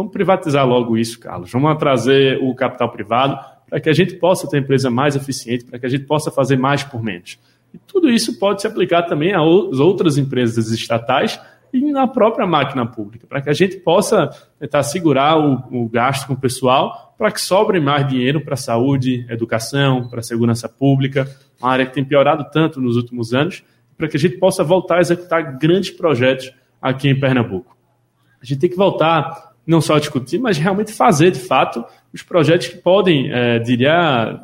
Vamos 0.00 0.14
privatizar 0.14 0.66
logo 0.66 0.96
isso, 0.96 1.20
Carlos. 1.20 1.52
Vamos 1.52 1.76
trazer 1.76 2.38
o 2.42 2.54
capital 2.54 2.90
privado 2.90 3.38
para 3.68 3.78
que 3.78 3.90
a 3.90 3.92
gente 3.92 4.14
possa 4.14 4.48
ter 4.48 4.56
empresa 4.56 4.88
mais 4.88 5.14
eficiente, 5.14 5.66
para 5.66 5.78
que 5.78 5.84
a 5.84 5.90
gente 5.90 6.06
possa 6.06 6.30
fazer 6.30 6.56
mais 6.56 6.82
por 6.82 7.02
menos. 7.02 7.38
E 7.74 7.76
tudo 7.76 8.08
isso 8.08 8.38
pode 8.38 8.62
se 8.62 8.66
aplicar 8.66 9.02
também 9.02 9.34
às 9.34 9.78
outras 9.78 10.16
empresas 10.16 10.70
estatais 10.70 11.38
e 11.70 11.92
na 11.92 12.08
própria 12.08 12.46
máquina 12.46 12.86
pública, 12.86 13.26
para 13.26 13.42
que 13.42 13.50
a 13.50 13.52
gente 13.52 13.76
possa 13.76 14.30
tentar 14.58 14.82
segurar 14.84 15.38
o, 15.38 15.82
o 15.82 15.86
gasto 15.86 16.26
com 16.26 16.32
o 16.32 16.40
pessoal, 16.40 17.14
para 17.18 17.30
que 17.30 17.40
sobre 17.40 17.78
mais 17.78 18.08
dinheiro 18.08 18.40
para 18.40 18.56
saúde, 18.56 19.26
educação, 19.28 20.08
para 20.08 20.22
segurança 20.22 20.66
pública, 20.66 21.28
uma 21.60 21.70
área 21.70 21.84
que 21.84 21.92
tem 21.92 22.06
piorado 22.06 22.46
tanto 22.50 22.80
nos 22.80 22.96
últimos 22.96 23.34
anos, 23.34 23.62
para 23.98 24.08
que 24.08 24.16
a 24.16 24.20
gente 24.20 24.38
possa 24.38 24.64
voltar 24.64 24.96
a 24.96 25.00
executar 25.00 25.58
grandes 25.58 25.90
projetos 25.90 26.50
aqui 26.80 27.06
em 27.06 27.20
Pernambuco. 27.20 27.76
A 28.40 28.46
gente 28.46 28.60
tem 28.60 28.70
que 28.70 28.76
voltar 28.76 29.49
não 29.70 29.80
só 29.80 29.98
discutir, 29.98 30.38
mas 30.38 30.58
realmente 30.58 30.92
fazer, 30.92 31.30
de 31.30 31.38
fato, 31.38 31.84
os 32.12 32.22
projetos 32.22 32.66
que 32.66 32.76
podem, 32.76 33.30
é, 33.32 33.58
diria, 33.60 34.40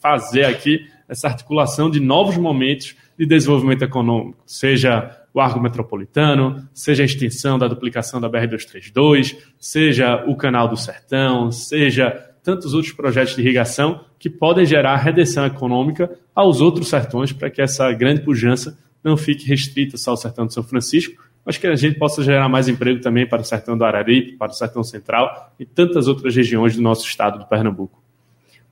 fazer 0.00 0.44
aqui 0.44 0.86
essa 1.08 1.26
articulação 1.26 1.90
de 1.90 2.00
novos 2.00 2.36
momentos 2.36 2.94
de 3.18 3.26
desenvolvimento 3.26 3.82
econômico, 3.82 4.42
seja 4.46 5.18
o 5.34 5.40
Arco 5.40 5.60
Metropolitano, 5.60 6.68
seja 6.72 7.02
a 7.02 7.06
extensão 7.06 7.58
da 7.58 7.66
duplicação 7.66 8.20
da 8.20 8.30
BR-232, 8.30 9.36
seja 9.58 10.24
o 10.26 10.36
Canal 10.36 10.68
do 10.68 10.76
Sertão, 10.76 11.50
seja 11.50 12.10
tantos 12.42 12.74
outros 12.74 12.92
projetos 12.92 13.34
de 13.34 13.42
irrigação 13.42 14.04
que 14.18 14.30
podem 14.30 14.64
gerar 14.64 14.96
redenção 14.96 15.44
econômica 15.46 16.10
aos 16.34 16.60
outros 16.60 16.88
sertões 16.88 17.32
para 17.32 17.50
que 17.50 17.62
essa 17.62 17.90
grande 17.92 18.22
pujança 18.22 18.78
não 19.02 19.16
fique 19.16 19.46
restrita 19.46 19.96
só 19.96 20.12
ao 20.12 20.16
sertão 20.16 20.46
de 20.46 20.54
São 20.54 20.62
Francisco, 20.62 21.22
mas 21.44 21.56
que 21.56 21.66
a 21.66 21.76
gente 21.76 21.98
possa 21.98 22.22
gerar 22.22 22.48
mais 22.48 22.68
emprego 22.68 23.00
também 23.00 23.26
para 23.26 23.42
o 23.42 23.44
sertão 23.44 23.76
do 23.76 23.84
Araripe, 23.84 24.36
para 24.36 24.52
o 24.52 24.54
sertão 24.54 24.82
central 24.82 25.52
e 25.58 25.64
tantas 25.64 26.08
outras 26.08 26.34
regiões 26.34 26.76
do 26.76 26.82
nosso 26.82 27.06
estado 27.06 27.38
do 27.38 27.46
Pernambuco. 27.46 28.02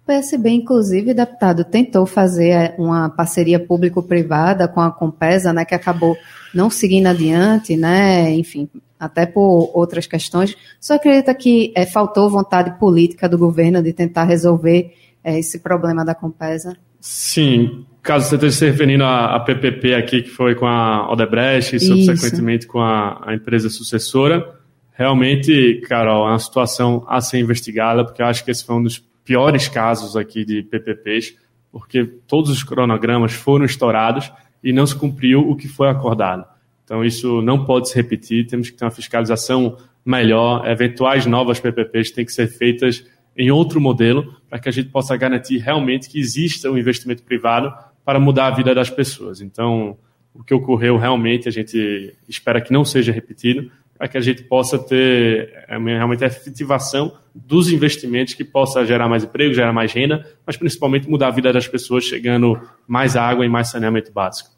PSB, 0.06 0.50
inclusive, 0.50 1.14
deputado, 1.14 1.64
tentou 1.64 2.04
fazer 2.04 2.48
é, 2.48 2.74
uma 2.78 3.08
parceria 3.08 3.60
público-privada 3.60 4.66
com 4.66 4.80
a 4.80 4.90
Compesa, 4.90 5.52
né, 5.52 5.64
que 5.64 5.74
acabou 5.74 6.16
não 6.52 6.68
seguindo 6.68 7.06
adiante, 7.06 7.76
né, 7.76 8.30
enfim, 8.32 8.68
até 8.98 9.24
por 9.24 9.70
outras 9.72 10.06
questões. 10.06 10.56
Só 10.80 10.94
acredita 10.94 11.32
que 11.32 11.72
é, 11.76 11.86
faltou 11.86 12.28
vontade 12.28 12.76
política 12.78 13.28
do 13.28 13.38
governo 13.38 13.80
de 13.80 13.92
tentar 13.92 14.24
resolver 14.24 14.94
é, 15.22 15.38
esse 15.38 15.60
problema 15.60 16.04
da 16.04 16.14
Compesa? 16.14 16.76
Sim, 17.00 17.86
caso 18.02 18.28
você 18.28 18.34
esteja 18.34 18.56
se 18.56 18.66
referindo 18.66 19.04
à, 19.04 19.40
PPP 19.40 19.94
aqui, 19.94 20.22
que 20.22 20.28
foi 20.28 20.54
com 20.54 20.66
a 20.66 21.10
Odebrecht 21.10 21.76
e 21.76 21.80
subsequentemente 21.80 22.66
com 22.66 22.80
a, 22.80 23.22
a 23.24 23.34
empresa 23.34 23.70
sucessora, 23.70 24.54
realmente, 24.92 25.80
Carol, 25.88 26.26
é 26.28 26.32
uma 26.32 26.38
situação 26.38 27.04
a 27.08 27.20
ser 27.20 27.38
investigada, 27.38 28.04
porque 28.04 28.20
eu 28.20 28.26
acho 28.26 28.44
que 28.44 28.50
esse 28.50 28.64
foi 28.64 28.76
um 28.76 28.82
dos 28.82 28.98
piores 29.24 29.66
casos 29.66 30.14
aqui 30.14 30.44
de 30.44 30.62
PPPs, 30.62 31.34
porque 31.72 32.04
todos 32.04 32.50
os 32.50 32.62
cronogramas 32.62 33.32
foram 33.32 33.64
estourados 33.64 34.30
e 34.62 34.72
não 34.72 34.86
se 34.86 34.94
cumpriu 34.94 35.40
o 35.48 35.56
que 35.56 35.68
foi 35.68 35.88
acordado. 35.88 36.44
Então, 36.84 37.04
isso 37.04 37.40
não 37.40 37.64
pode 37.64 37.88
se 37.88 37.96
repetir, 37.96 38.46
temos 38.46 38.68
que 38.68 38.76
ter 38.76 38.84
uma 38.84 38.90
fiscalização 38.90 39.76
melhor, 40.04 40.68
eventuais 40.68 41.24
novas 41.24 41.60
PPPs 41.60 42.10
têm 42.10 42.24
que 42.24 42.32
ser 42.32 42.48
feitas 42.48 43.04
em 43.36 43.50
outro 43.50 43.80
modelo, 43.80 44.36
para 44.48 44.58
que 44.58 44.68
a 44.68 44.72
gente 44.72 44.88
possa 44.88 45.16
garantir 45.16 45.58
realmente 45.58 46.08
que 46.08 46.18
exista 46.18 46.70
um 46.70 46.76
investimento 46.76 47.22
privado 47.22 47.72
para 48.04 48.18
mudar 48.18 48.48
a 48.48 48.50
vida 48.50 48.74
das 48.74 48.90
pessoas. 48.90 49.40
Então, 49.40 49.96
o 50.34 50.42
que 50.42 50.54
ocorreu 50.54 50.96
realmente, 50.96 51.48
a 51.48 51.52
gente 51.52 52.14
espera 52.28 52.60
que 52.60 52.72
não 52.72 52.84
seja 52.84 53.12
repetido, 53.12 53.70
para 53.96 54.08
que 54.08 54.16
a 54.16 54.20
gente 54.20 54.42
possa 54.44 54.78
ter 54.78 55.52
é, 55.68 55.76
realmente 55.76 56.24
a 56.24 56.26
efetivação 56.26 57.12
dos 57.34 57.70
investimentos 57.70 58.32
que 58.32 58.42
possa 58.42 58.84
gerar 58.84 59.08
mais 59.08 59.24
emprego, 59.24 59.52
gerar 59.52 59.74
mais 59.74 59.92
renda, 59.92 60.26
mas 60.46 60.56
principalmente 60.56 61.08
mudar 61.08 61.28
a 61.28 61.30
vida 61.30 61.52
das 61.52 61.68
pessoas, 61.68 62.04
chegando 62.04 62.58
mais 62.88 63.14
água 63.14 63.44
e 63.44 63.48
mais 63.48 63.68
saneamento 63.68 64.10
básico. 64.10 64.50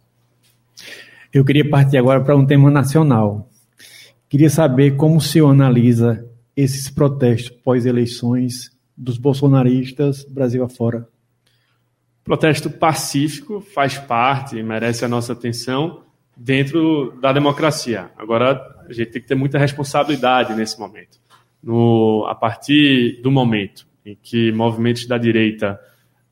Eu 1.33 1.45
queria 1.45 1.69
partir 1.69 1.97
agora 1.97 2.21
para 2.21 2.37
um 2.37 2.47
tema 2.47 2.71
nacional. 2.71 3.49
Queria 4.29 4.49
saber 4.49 4.97
como 4.97 5.17
o 5.17 5.21
senhor 5.21 5.51
analisa 5.51 6.25
esses 6.57 6.91
protestos 6.91 7.51
pós-eleições 7.63 8.71
dos 8.97 9.19
bolsonaristas 9.19 10.25
Brasil 10.25 10.63
afora. 10.63 11.09
Protesto 12.25 12.71
pacífico 12.71 13.61
faz 13.61 13.99
parte 13.99 14.57
e 14.57 14.63
merece 14.63 15.05
a 15.05 15.09
nossa 15.09 15.33
atenção 15.33 16.05
dentro 16.37 17.19
da 17.21 17.33
democracia. 17.33 18.11
Agora, 18.17 18.61
a 18.89 18.93
gente 18.93 19.11
tem 19.11 19.23
que 19.23 19.29
ter 19.29 19.35
muita 19.35 19.59
responsabilidade 19.59 20.55
nesse 20.55 20.79
momento. 20.79 21.19
No, 21.63 22.25
a 22.29 22.35
partir 22.35 23.21
do 23.23 23.31
momento 23.31 23.87
em 24.05 24.17
que 24.21 24.53
movimentos 24.53 25.07
da 25.07 25.17
direita 25.17 25.81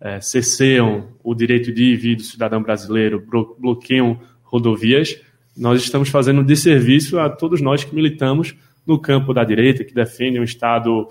é, 0.01 0.21
cesseiam 0.21 1.09
o 1.23 1.35
direito 1.35 1.73
de 1.73 1.85
ir 1.85 1.93
e 1.93 1.97
vir 1.97 2.17
do 2.17 2.23
cidadão 2.23 2.63
brasileiro, 2.63 3.25
bloqueiam 3.59 4.21
rodovias, 4.43 5.21
nós 5.57 5.83
estamos 5.83 6.09
fazendo 6.09 6.41
um 6.41 6.45
desserviço 6.45 7.19
a 7.19 7.29
todos 7.29 7.61
nós 7.61 7.85
que 7.85 7.95
militamos 7.95 8.55
no 8.87 8.99
campo 8.99 9.33
da 9.33 9.45
direita, 9.45 9.85
que 9.85 9.95
defendem 9.95 10.40
um 10.40 10.45
Estado 10.45 11.09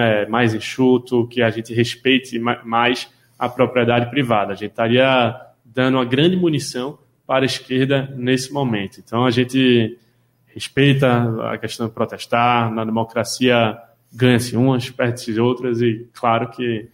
é, 0.00 0.26
mais 0.26 0.54
enxuto, 0.54 1.26
que 1.28 1.42
a 1.42 1.50
gente 1.50 1.72
respeite 1.74 2.38
mais 2.38 3.08
a 3.38 3.48
propriedade 3.48 4.10
privada. 4.10 4.52
A 4.52 4.56
gente 4.56 4.70
estaria 4.70 5.34
dando 5.64 5.96
uma 5.96 6.04
grande 6.04 6.36
munição 6.36 6.98
para 7.26 7.44
a 7.44 7.46
esquerda 7.46 8.12
nesse 8.16 8.52
momento. 8.52 9.00
Então 9.04 9.24
a 9.24 9.30
gente 9.30 9.98
respeita 10.46 11.50
a 11.50 11.58
questão 11.58 11.88
de 11.88 11.92
protestar, 11.92 12.72
na 12.72 12.84
democracia 12.84 13.76
ganha-se 14.14 14.56
umas, 14.56 14.88
perde-se 14.90 15.38
outras, 15.40 15.82
e 15.82 16.08
claro 16.12 16.48
que 16.50 16.88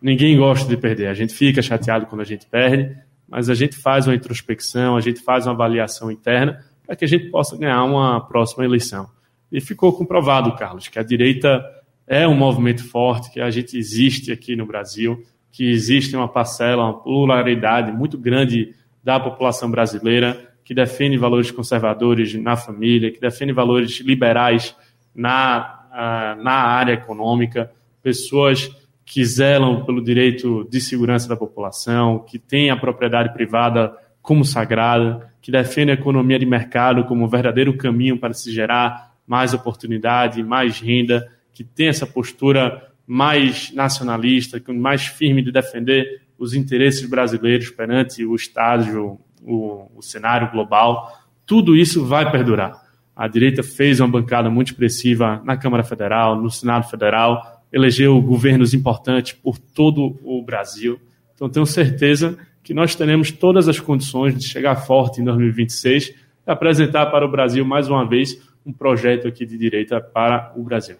ninguém 0.00 0.36
gosta 0.36 0.66
de 0.66 0.76
perder. 0.76 1.08
A 1.08 1.14
gente 1.14 1.34
fica 1.34 1.60
chateado 1.60 2.06
quando 2.06 2.22
a 2.22 2.24
gente 2.24 2.46
perde, 2.46 2.96
mas 3.28 3.50
a 3.50 3.54
gente 3.54 3.76
faz 3.76 4.06
uma 4.06 4.14
introspecção, 4.14 4.96
a 4.96 5.00
gente 5.00 5.20
faz 5.20 5.46
uma 5.46 5.52
avaliação 5.52 6.10
interna 6.10 6.64
para 6.86 6.96
que 6.96 7.04
a 7.04 7.08
gente 7.08 7.30
possa 7.30 7.56
ganhar 7.56 7.84
uma 7.84 8.20
próxima 8.20 8.64
eleição. 8.64 9.08
E 9.52 9.60
ficou 9.60 9.92
comprovado, 9.92 10.56
Carlos, 10.56 10.88
que 10.88 10.98
a 10.98 11.02
direita 11.02 11.62
é 12.06 12.26
um 12.26 12.34
movimento 12.34 12.82
forte, 12.88 13.30
que 13.30 13.40
a 13.40 13.50
gente 13.50 13.76
existe 13.76 14.32
aqui 14.32 14.56
no 14.56 14.64
Brasil, 14.64 15.22
que 15.52 15.70
existe 15.70 16.16
uma 16.16 16.26
parcela, 16.26 16.84
uma 16.84 16.98
pluralidade 17.02 17.92
muito 17.92 18.16
grande 18.16 18.74
da 19.04 19.20
população 19.20 19.70
brasileira 19.70 20.48
que 20.64 20.72
defende 20.72 21.18
valores 21.18 21.50
conservadores 21.50 22.34
na 22.34 22.56
família, 22.56 23.10
que 23.10 23.20
defende 23.20 23.52
valores 23.52 24.00
liberais 24.00 24.74
na, 25.14 26.36
na 26.40 26.52
área 26.52 26.92
econômica, 26.94 27.70
pessoas 28.02 28.70
que 29.04 29.24
zelam 29.24 29.84
pelo 29.84 30.02
direito 30.02 30.66
de 30.70 30.80
segurança 30.80 31.28
da 31.28 31.36
população, 31.36 32.20
que 32.20 32.38
têm 32.38 32.70
a 32.70 32.76
propriedade 32.76 33.34
privada 33.34 33.92
como 34.22 34.44
sagrada, 34.44 35.30
que 35.42 35.50
defendem 35.50 35.94
a 35.94 35.98
economia 35.98 36.38
de 36.38 36.46
mercado 36.46 37.04
como 37.04 37.24
um 37.24 37.28
verdadeiro 37.28 37.76
caminho 37.76 38.16
para 38.16 38.32
se 38.32 38.50
gerar 38.52 39.11
mais 39.26 39.54
oportunidade, 39.54 40.42
mais 40.42 40.80
renda, 40.80 41.26
que 41.52 41.64
tem 41.64 41.88
essa 41.88 42.06
postura 42.06 42.90
mais 43.06 43.72
nacionalista, 43.72 44.62
mais 44.74 45.06
firme 45.06 45.42
de 45.42 45.52
defender 45.52 46.22
os 46.38 46.54
interesses 46.54 47.08
brasileiros 47.08 47.70
perante 47.70 48.24
o 48.24 48.34
estágio, 48.34 49.20
o, 49.42 49.90
o 49.94 50.02
cenário 50.02 50.50
global, 50.50 51.12
tudo 51.46 51.76
isso 51.76 52.04
vai 52.04 52.30
perdurar. 52.30 52.80
A 53.14 53.28
direita 53.28 53.62
fez 53.62 54.00
uma 54.00 54.08
bancada 54.08 54.48
muito 54.48 54.68
expressiva 54.68 55.42
na 55.44 55.56
Câmara 55.56 55.84
Federal, 55.84 56.40
no 56.40 56.50
Senado 56.50 56.88
Federal, 56.88 57.62
elegeu 57.72 58.20
governos 58.20 58.74
importantes 58.74 59.32
por 59.32 59.58
todo 59.58 60.18
o 60.22 60.42
Brasil. 60.42 61.00
Então, 61.34 61.48
tenho 61.48 61.66
certeza 61.66 62.36
que 62.62 62.72
nós 62.72 62.94
teremos 62.94 63.30
todas 63.30 63.68
as 63.68 63.80
condições 63.80 64.36
de 64.36 64.46
chegar 64.46 64.76
forte 64.76 65.20
em 65.20 65.24
2026 65.24 66.08
e 66.08 66.14
apresentar 66.50 67.06
para 67.06 67.26
o 67.26 67.30
Brasil, 67.30 67.64
mais 67.64 67.88
uma 67.88 68.08
vez, 68.08 68.40
um 68.64 68.72
projeto 68.72 69.28
aqui 69.28 69.44
de 69.44 69.56
direita 69.58 70.00
para 70.00 70.52
o 70.56 70.62
Brasil. 70.62 70.96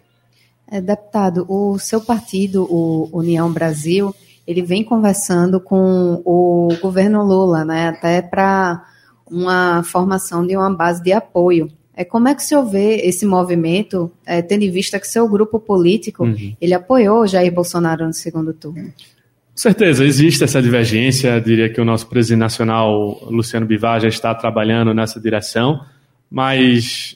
É, 0.69 0.81
deputado, 0.81 1.45
o 1.47 1.77
seu 1.77 2.01
partido, 2.01 2.63
o 2.63 3.09
União 3.11 3.51
Brasil, 3.51 4.13
ele 4.47 4.61
vem 4.61 4.83
conversando 4.83 5.59
com 5.59 6.21
o 6.25 6.69
governo 6.81 7.23
Lula, 7.23 7.63
né, 7.63 7.89
até 7.89 8.21
para 8.21 8.83
uma 9.29 9.83
formação 9.83 10.45
de 10.45 10.55
uma 10.55 10.73
base 10.73 11.01
de 11.03 11.11
apoio. 11.11 11.71
É, 11.95 12.03
como 12.03 12.27
é 12.27 12.33
que 12.33 12.41
o 12.41 12.45
senhor 12.45 12.65
vê 12.65 12.97
esse 13.05 13.25
movimento, 13.25 14.11
é, 14.25 14.41
tendo 14.41 14.63
em 14.63 14.71
vista 14.71 14.99
que 14.99 15.07
seu 15.07 15.27
grupo 15.27 15.59
político, 15.59 16.23
uhum. 16.23 16.55
ele 16.59 16.73
apoiou 16.73 17.27
Jair 17.27 17.53
Bolsonaro 17.53 18.05
no 18.05 18.13
segundo 18.13 18.51
turno? 18.51 18.85
Com 18.85 19.57
certeza, 19.57 20.03
existe 20.03 20.43
essa 20.43 20.59
divergência. 20.59 21.35
Eu 21.35 21.41
diria 21.41 21.69
que 21.69 21.79
o 21.79 21.85
nosso 21.85 22.07
presidente 22.07 22.39
nacional, 22.39 23.19
Luciano 23.29 23.67
Bivar, 23.67 24.01
já 24.01 24.07
está 24.07 24.33
trabalhando 24.33 24.91
nessa 24.95 25.19
direção, 25.19 25.81
mas 26.31 27.15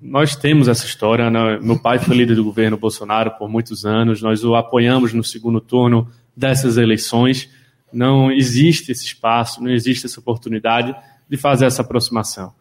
nós 0.00 0.34
temos 0.34 0.68
essa 0.68 0.86
história. 0.86 1.28
Né? 1.30 1.58
Meu 1.60 1.78
pai 1.78 1.98
foi 1.98 2.16
líder 2.16 2.36
do 2.36 2.44
governo 2.44 2.76
Bolsonaro 2.76 3.32
por 3.32 3.48
muitos 3.48 3.84
anos, 3.84 4.22
nós 4.22 4.42
o 4.42 4.54
apoiamos 4.54 5.12
no 5.12 5.22
segundo 5.22 5.60
turno 5.60 6.08
dessas 6.36 6.76
eleições. 6.76 7.50
Não 7.92 8.30
existe 8.30 8.92
esse 8.92 9.04
espaço, 9.04 9.62
não 9.62 9.70
existe 9.70 10.06
essa 10.06 10.20
oportunidade 10.20 10.94
de 11.28 11.36
fazer 11.36 11.66
essa 11.66 11.82
aproximação. 11.82 12.52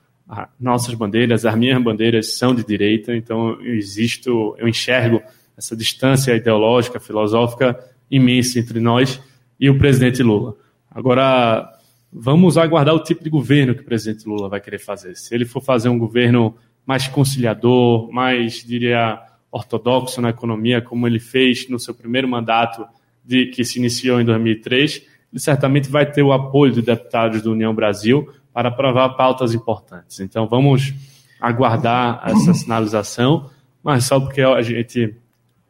Nossas 0.60 0.94
bandeiras, 0.94 1.46
as 1.46 1.56
minhas 1.56 1.82
bandeiras 1.82 2.38
são 2.38 2.54
de 2.54 2.64
direita, 2.64 3.16
então 3.16 3.60
eu 3.62 3.76
existo, 3.76 4.56
eu 4.60 4.68
enxergo 4.68 5.22
essa 5.58 5.76
distância 5.76 6.36
ideológica, 6.36 7.00
filosófica 7.00 7.80
imensa 8.12 8.60
entre 8.60 8.80
nós 8.80 9.20
e 9.60 9.70
o 9.70 9.78
presidente 9.78 10.22
Lula. 10.22 10.56
Agora, 10.90 11.68
vamos 12.12 12.58
aguardar 12.58 12.94
o 12.94 13.04
tipo 13.04 13.24
de 13.24 13.30
governo 13.30 13.76
que 13.76 13.82
o 13.82 13.86
presidente 13.86 14.28
Lula 14.28 14.50
vai 14.50 14.62
querer 14.62 14.80
fazer. 14.80 15.16
Se 15.16 15.34
ele 15.34 15.46
for 15.46 15.62
fazer 15.62 15.90
um 15.90 15.98
governo 15.98 16.56
mais 16.90 17.08
conciliador, 17.08 18.12
mais, 18.12 18.66
diria, 18.66 19.22
ortodoxo 19.52 20.20
na 20.22 20.32
economia, 20.32 20.82
como 20.82 21.06
ele 21.06 21.20
fez 21.20 21.70
no 21.70 21.78
seu 21.78 21.94
primeiro 21.94 22.28
mandato, 22.28 22.84
de, 23.24 23.46
que 23.46 23.64
se 23.64 23.78
iniciou 23.78 24.20
em 24.20 24.26
2003, 24.26 25.06
ele 25.32 25.40
certamente 25.40 25.88
vai 25.88 26.12
ter 26.12 26.24
o 26.24 26.34
apoio 26.34 26.74
de 26.74 26.82
deputados 26.82 27.44
do 27.44 27.52
União 27.52 27.76
Brasil 27.76 28.28
para 28.52 28.70
aprovar 28.70 29.10
pautas 29.10 29.54
importantes. 29.54 30.20
Então, 30.20 30.48
vamos 30.48 30.92
aguardar 31.40 32.24
essa 32.26 32.56
sinalização, 32.56 33.52
mas 33.84 34.06
só 34.06 34.20
porque 34.20 34.42
a 34.42 34.62
gente, 34.64 35.16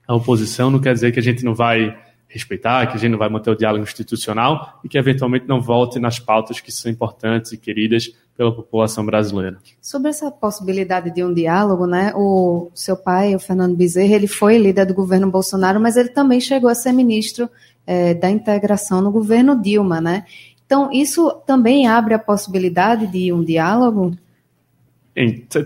a 0.08 0.16
oposição, 0.16 0.72
não 0.72 0.80
quer 0.80 0.94
dizer 0.94 1.12
que 1.12 1.20
a 1.20 1.24
gente 1.24 1.44
não 1.44 1.54
vai 1.54 1.98
respeitar, 2.30 2.88
que 2.88 2.96
a 2.96 2.98
gente 2.98 3.12
não 3.12 3.20
vai 3.20 3.28
manter 3.28 3.50
o 3.50 3.58
diálogo 3.58 3.84
institucional 3.84 4.80
e 4.86 4.88
que 4.88 4.98
eventualmente 4.98 5.46
não 5.46 5.60
volte 5.60 6.00
nas 6.00 6.18
pautas 6.18 6.62
que 6.62 6.72
são 6.72 6.90
importantes 6.90 7.52
e 7.52 7.58
queridas 7.58 8.10
pela 8.40 8.56
população 8.56 9.06
brasileira. 9.06 9.58
Sobre 9.82 10.08
essa 10.08 10.32
possibilidade 10.32 11.12
de 11.14 11.22
um 11.22 11.34
diálogo, 11.34 11.86
né? 11.86 12.14
O 12.16 12.72
seu 12.74 12.96
pai, 12.96 13.36
o 13.36 13.40
Fernando 13.40 13.76
Bezerra, 13.76 14.16
ele 14.16 14.28
foi 14.28 14.58
líder 14.58 14.86
do 14.86 14.94
governo 14.94 15.30
Bolsonaro, 15.30 15.78
mas 15.78 15.98
ele 15.98 16.08
também 16.08 16.40
chegou 16.40 16.70
a 16.70 16.74
ser 16.74 16.94
ministro 16.94 17.50
é, 17.86 18.14
da 18.14 18.30
integração 18.30 19.02
no 19.02 19.12
governo 19.12 19.62
Dilma, 19.62 20.00
né? 20.00 20.24
Então, 20.66 20.90
isso 20.90 21.30
também 21.46 21.86
abre 21.86 22.14
a 22.14 22.20
possibilidade 22.20 23.08
de 23.08 23.34
um 23.34 23.44
diálogo? 23.44 24.16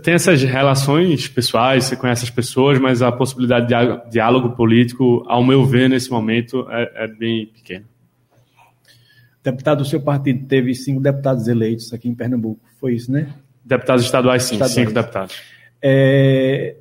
tem 0.02 0.16
essas 0.16 0.42
relações 0.42 1.28
pessoais, 1.28 1.84
você 1.84 1.96
conhece 1.96 2.24
as 2.24 2.32
pessoas, 2.32 2.80
mas 2.80 3.04
a 3.04 3.12
possibilidade 3.12 3.68
de 3.68 4.10
diálogo 4.10 4.56
político, 4.56 5.24
ao 5.28 5.44
meu 5.44 5.64
ver, 5.64 5.88
nesse 5.88 6.10
momento, 6.10 6.66
é, 6.72 7.04
é 7.04 7.08
bem 7.08 7.46
pequena. 7.46 7.86
Deputado, 9.44 9.82
o 9.82 9.86
seu 9.86 10.00
partido 10.00 10.48
teve 10.48 10.74
cinco 10.74 11.02
deputados 11.02 11.48
eleitos 11.48 11.92
aqui 11.92 12.08
em 12.08 12.16
Pernambuco, 12.16 12.62
foi 12.80 12.96
isso, 12.96 13.12
né? 13.12 13.28
Deputados 13.64 14.06
estaduais, 14.06 14.44
sim, 14.44 14.56
estaduais. 14.56 14.74
cinco 14.74 14.92
deputados. 14.94 15.36
É, 15.82 16.78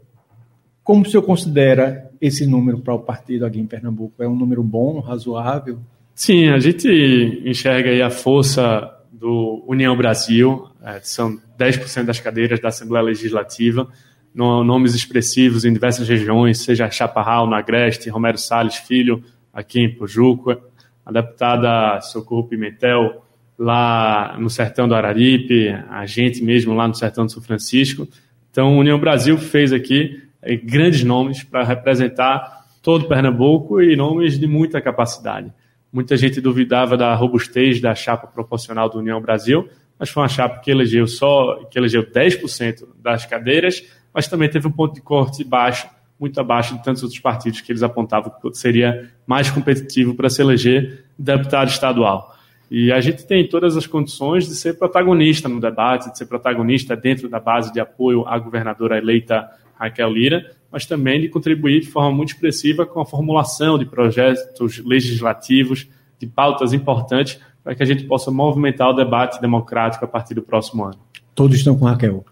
como 0.85 1.03
o 1.03 1.09
senhor 1.09 1.23
considera 1.23 2.11
esse 2.21 2.47
número 2.47 2.79
para 2.79 2.95
o 2.95 3.01
partido 3.01 3.45
aqui 3.45 3.59
em 3.59 3.67
Pernambuco? 3.67 4.23
É 4.23 4.29
um 4.29 4.37
número 4.37 4.63
bom, 4.63 5.01
razoável? 5.01 5.81
Sim, 6.15 6.49
a 6.49 6.59
gente 6.59 7.43
enxerga 7.45 7.91
aí 7.91 8.01
a 8.01 8.11
força 8.11 8.97
do 9.13 9.65
União 9.67 9.97
Brasil, 9.97 10.69
é, 10.83 11.01
são 11.03 11.41
10% 11.59 12.05
das 12.05 12.21
cadeiras 12.21 12.61
da 12.61 12.69
Assembleia 12.69 13.05
Legislativa, 13.05 13.89
no, 14.35 14.65
nomes 14.65 14.95
expressivos 14.95 15.65
em 15.65 15.73
diversas 15.73 16.09
regiões, 16.09 16.59
seja 16.59 16.91
Chaparral, 16.91 17.47
no 17.47 17.55
Agreste, 17.55 18.09
Romero 18.09 18.39
Salles 18.39 18.77
Filho, 18.77 19.23
aqui 19.53 19.81
em 19.81 19.95
Pujuco, 19.95 20.57
a 21.05 21.13
deputada 21.13 22.01
Socorro 22.01 22.45
Pimentel, 22.49 23.23
lá 23.59 24.37
no 24.39 24.51
sertão 24.51 24.89
do 24.89 24.95
Araripe, 24.95 25.69
a 25.91 26.07
gente 26.07 26.43
mesmo 26.43 26.75
lá 26.75 26.89
no 26.89 26.95
sertão 26.95 27.27
do 27.27 27.33
São 27.33 27.43
Francisco. 27.43 28.09
Então, 28.51 28.77
União 28.77 28.99
Brasil 28.99 29.39
fez 29.39 29.73
aqui 29.73 30.23
é, 30.43 30.57
grandes 30.57 31.05
nomes 31.05 31.43
para 31.43 31.63
representar 31.63 32.63
todo 32.83 33.07
Pernambuco 33.07 33.81
e 33.81 33.95
nomes 33.95 34.39
de 34.39 34.47
muita 34.47 34.81
capacidade. 34.81 35.53
Muita 35.93 36.17
gente 36.17 36.41
duvidava 36.41 36.97
da 36.97 37.15
robustez 37.15 37.81
da 37.81 37.95
chapa 37.95 38.27
proporcional 38.27 38.89
do 38.89 38.99
União 38.99 39.21
Brasil, 39.21 39.69
mas 39.99 40.11
foi 40.11 40.23
uma 40.23 40.29
chapa 40.29 40.59
que 40.61 40.71
elegeu 40.71 41.07
só 41.07 41.65
que 41.71 41.79
elegeu 41.79 42.05
10% 42.05 42.89
das 43.01 43.25
cadeiras, 43.27 43.85
mas 44.13 44.27
também 44.27 44.49
teve 44.49 44.67
um 44.67 44.73
ponto 44.73 44.95
de 44.95 45.01
corte 45.01 45.45
baixo, 45.45 45.89
muito 46.19 46.41
abaixo 46.41 46.77
de 46.77 46.83
tantos 46.83 47.03
outros 47.03 47.21
partidos 47.21 47.61
que 47.61 47.71
eles 47.71 47.83
apontavam 47.83 48.33
que 48.33 48.55
seria 48.55 49.11
mais 49.33 49.51
competitivo 49.51 50.15
para 50.15 50.29
se 50.29 50.43
eleger 50.43 51.07
deputado 51.19 51.71
estadual. 51.71 52.37
E 52.71 52.93
a 52.93 53.01
gente 53.01 53.27
tem 53.27 53.49
todas 53.49 53.79
as 53.79 53.87
condições 53.87 54.47
de 54.47 54.55
ser 54.55 54.77
protagonista 54.77 55.49
no 55.49 55.59
debate, 55.59 56.13
de 56.13 56.19
ser 56.19 56.27
protagonista 56.27 56.95
dentro 56.95 57.31
da 57.31 57.41
base 57.41 57.73
de 57.73 57.81
apoio 57.81 58.29
à 58.29 58.39
governadora 58.39 58.99
eleita 58.99 59.49
Raquel 59.75 60.13
Lira, 60.13 60.51
mas 60.71 60.85
também 60.85 61.19
de 61.19 61.31
contribuir 61.31 61.81
de 61.81 61.87
forma 61.87 62.13
muito 62.15 62.35
expressiva 62.35 62.85
com 62.85 63.01
a 63.01 63.07
formulação 63.07 63.79
de 63.79 63.87
projetos 63.87 64.85
legislativos, 64.85 65.89
de 66.19 66.27
pautas 66.27 66.75
importantes, 66.75 67.41
para 67.65 67.75
que 67.75 67.83
a 67.83 67.87
gente 67.87 68.05
possa 68.05 68.31
movimentar 68.31 68.91
o 68.91 68.93
debate 68.93 69.41
democrático 69.41 70.05
a 70.05 70.09
partir 70.09 70.35
do 70.35 70.43
próximo 70.43 70.85
ano. 70.85 70.99
Todos 71.35 71.57
estão 71.57 71.75
com 71.75 71.87
Raquel? 71.87 72.23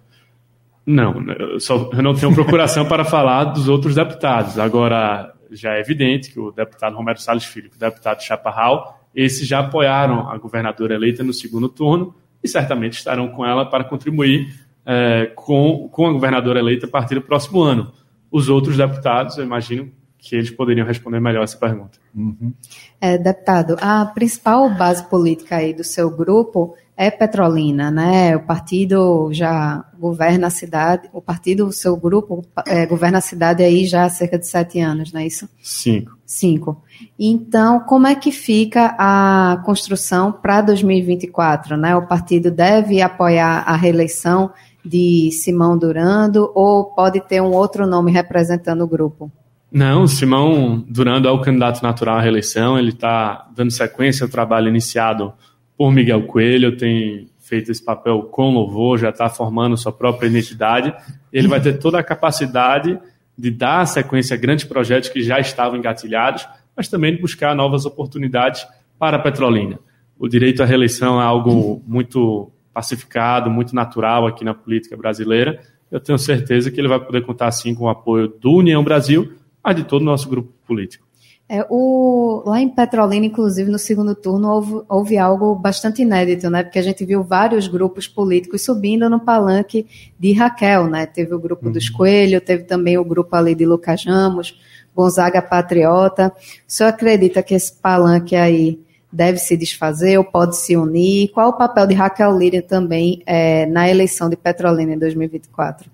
Não, 0.85 1.15
eu, 1.33 1.59
só, 1.61 1.89
eu 1.95 2.03
não 2.03 2.13
tenho 2.13 2.35
procuração 2.35 2.85
para 2.89 3.07
falar 3.07 3.45
dos 3.45 3.71
outros 3.71 3.95
deputados. 3.95 4.59
Agora, 4.59 5.33
já 5.53 5.75
é 5.75 5.81
evidente 5.81 6.31
que 6.31 6.41
o 6.41 6.51
deputado 6.51 6.97
Romero 6.97 7.21
Salles 7.21 7.45
Filho 7.45 7.71
e 7.73 7.77
o 7.77 7.79
deputado 7.79 8.23
Chaparral, 8.23 9.01
esses 9.15 9.47
já 9.47 9.61
apoiaram 9.61 10.29
a 10.29 10.39
governadora 10.39 10.95
eleita 10.95 11.23
no 11.23 11.33
segundo 11.33 11.69
turno 11.69 12.15
e 12.43 12.49
certamente 12.49 12.95
estarão 12.95 13.29
com 13.29 13.45
ela 13.45 13.67
para 13.67 13.85
contribuir 13.85 14.55
é, 14.87 15.27
com, 15.35 15.89
com 15.91 16.07
a 16.07 16.13
governadora 16.13 16.59
eleita 16.59 16.87
a 16.87 16.91
partir 16.91 17.15
do 17.15 17.23
próximo 17.23 17.61
ano. 17.63 17.93
Os 18.31 18.49
outros 18.49 18.77
deputados, 18.77 19.37
eu 19.37 19.45
imagino 19.45 19.91
que 20.21 20.37
eles 20.37 20.51
poderiam 20.51 20.87
responder 20.87 21.19
melhor 21.19 21.43
essa 21.43 21.57
pergunta. 21.57 21.99
Uhum. 22.15 22.53
É, 23.01 23.17
deputado, 23.17 23.77
a 23.81 24.05
principal 24.07 24.69
base 24.71 25.09
política 25.09 25.57
aí 25.57 25.73
do 25.73 25.83
seu 25.83 26.11
grupo 26.11 26.77
é 27.01 27.11
Petrolina, 27.11 27.91
né? 27.91 28.37
O 28.37 28.41
partido 28.41 29.31
já 29.33 29.83
governa 29.99 30.49
a 30.49 30.51
cidade, 30.51 31.09
o 31.15 31.23
partido, 31.23 31.67
o 31.67 31.73
seu 31.73 31.97
grupo 31.97 32.45
é, 32.67 32.85
governa 32.85 33.17
a 33.17 33.23
cidade 33.23 33.63
aí 33.63 33.87
já 33.87 34.05
há 34.05 34.11
cerca 34.11 34.39
de 34.39 34.47
sete 34.47 34.79
anos, 34.81 35.11
não 35.11 35.23
é 35.23 35.27
isso? 35.27 35.49
Cinco. 35.63 36.13
Cinco. 36.27 36.83
Então, 37.19 37.81
como 37.81 38.07
é 38.07 38.15
que 38.15 38.31
fica 38.31 38.95
a 38.99 39.63
construção 39.65 40.31
para 40.31 40.61
2024, 40.61 41.75
né? 41.75 41.97
O 41.97 42.07
partido 42.07 42.51
deve 42.51 43.01
apoiar 43.01 43.63
a 43.67 43.75
reeleição 43.77 44.51
de 44.85 45.31
Simão 45.33 45.79
Durando 45.79 46.53
ou 46.55 46.85
pode 46.85 47.19
ter 47.23 47.41
um 47.41 47.53
outro 47.53 47.87
nome 47.87 48.13
representando 48.13 48.83
o 48.83 48.87
grupo? 48.87 49.33
Não, 49.73 50.07
Simão 50.07 50.85
Durando 50.87 51.27
é 51.27 51.31
o 51.31 51.41
candidato 51.41 51.83
natural 51.83 52.19
à 52.19 52.21
reeleição, 52.21 52.79
ele 52.79 52.91
está 52.91 53.49
dando 53.57 53.71
sequência 53.71 54.25
ao 54.25 54.31
trabalho 54.31 54.69
iniciado 54.69 55.33
por 55.81 55.91
Miguel 55.91 56.25
Coelho, 56.25 56.77
tem 56.77 57.31
feito 57.39 57.73
esse 57.73 57.83
papel 57.83 58.25
com 58.25 58.53
louvor, 58.53 58.99
já 58.99 59.09
está 59.09 59.31
formando 59.31 59.79
sua 59.79 59.91
própria 59.91 60.27
identidade, 60.27 60.95
ele 61.33 61.49
vai 61.49 61.59
ter 61.59 61.79
toda 61.79 61.99
a 61.99 62.03
capacidade 62.03 63.01
de 63.35 63.51
dar 63.51 63.87
sequência 63.87 64.37
a 64.37 64.39
grandes 64.39 64.67
projetos 64.67 65.09
que 65.09 65.23
já 65.23 65.41
estavam 65.41 65.79
engatilhados, 65.79 66.47
mas 66.77 66.87
também 66.87 67.17
de 67.17 67.23
buscar 67.23 67.57
novas 67.57 67.87
oportunidades 67.87 68.67
para 68.99 69.17
a 69.17 69.21
Petrolina. 69.21 69.79
O 70.19 70.29
direito 70.29 70.63
à 70.63 70.67
reeleição 70.67 71.19
é 71.19 71.25
algo 71.25 71.83
muito 71.87 72.53
pacificado, 72.75 73.49
muito 73.49 73.75
natural 73.75 74.27
aqui 74.27 74.45
na 74.45 74.53
política 74.53 74.99
brasileira. 74.99 75.63
Eu 75.91 75.99
tenho 75.99 76.19
certeza 76.19 76.71
que 76.71 76.79
ele 76.79 76.89
vai 76.89 77.01
poder 77.01 77.23
contar, 77.23 77.51
sim, 77.53 77.75
com 77.75 77.85
o 77.85 77.89
apoio 77.89 78.29
do 78.29 78.53
União 78.57 78.85
Brasil, 78.85 79.33
mas 79.65 79.77
de 79.77 79.85
todo 79.85 80.03
o 80.03 80.05
nosso 80.05 80.29
grupo 80.29 80.53
político. 80.67 81.10
É, 81.53 81.67
o, 81.69 82.45
lá 82.47 82.61
em 82.61 82.69
Petrolina, 82.69 83.27
inclusive, 83.27 83.69
no 83.73 83.79
segundo 83.79 84.15
turno, 84.15 84.49
houve, 84.49 84.83
houve, 84.89 85.19
algo 85.19 85.53
bastante 85.57 86.01
inédito, 86.01 86.49
né? 86.49 86.63
Porque 86.63 86.79
a 86.79 86.83
gente 86.83 87.05
viu 87.05 87.25
vários 87.25 87.67
grupos 87.67 88.07
políticos 88.07 88.65
subindo 88.65 89.11
no 89.11 89.19
palanque 89.19 89.85
de 90.17 90.33
Raquel, 90.33 90.87
né? 90.87 91.07
Teve 91.07 91.35
o 91.35 91.41
grupo 91.41 91.67
uhum. 91.67 91.73
dos 91.73 91.91
Coelho, 91.91 92.41
teve 92.41 92.63
também 92.63 92.97
o 92.99 93.05
grupo 93.05 93.35
ali 93.35 93.57
de 93.57 93.67
Lucas 93.67 94.05
Ramos, 94.05 94.61
Gonzaga 94.95 95.43
Patriota. 95.43 96.33
O 96.39 96.73
senhor 96.73 96.91
acredita 96.91 97.43
que 97.43 97.53
esse 97.53 97.73
palanque 97.73 98.37
aí 98.37 98.79
deve 99.13 99.39
se 99.39 99.57
desfazer 99.57 100.19
ou 100.19 100.25
pode 100.25 100.57
se 100.57 100.77
unir? 100.77 101.33
Qual 101.33 101.49
o 101.49 101.59
papel 101.59 101.85
de 101.89 101.95
Raquel 101.95 102.39
Lira 102.39 102.63
também 102.63 103.25
é, 103.27 103.67
na 103.67 103.91
eleição 103.91 104.31
de 104.31 104.37
Petrolina 104.37 104.95
em 104.95 104.99
2024? 105.01 105.91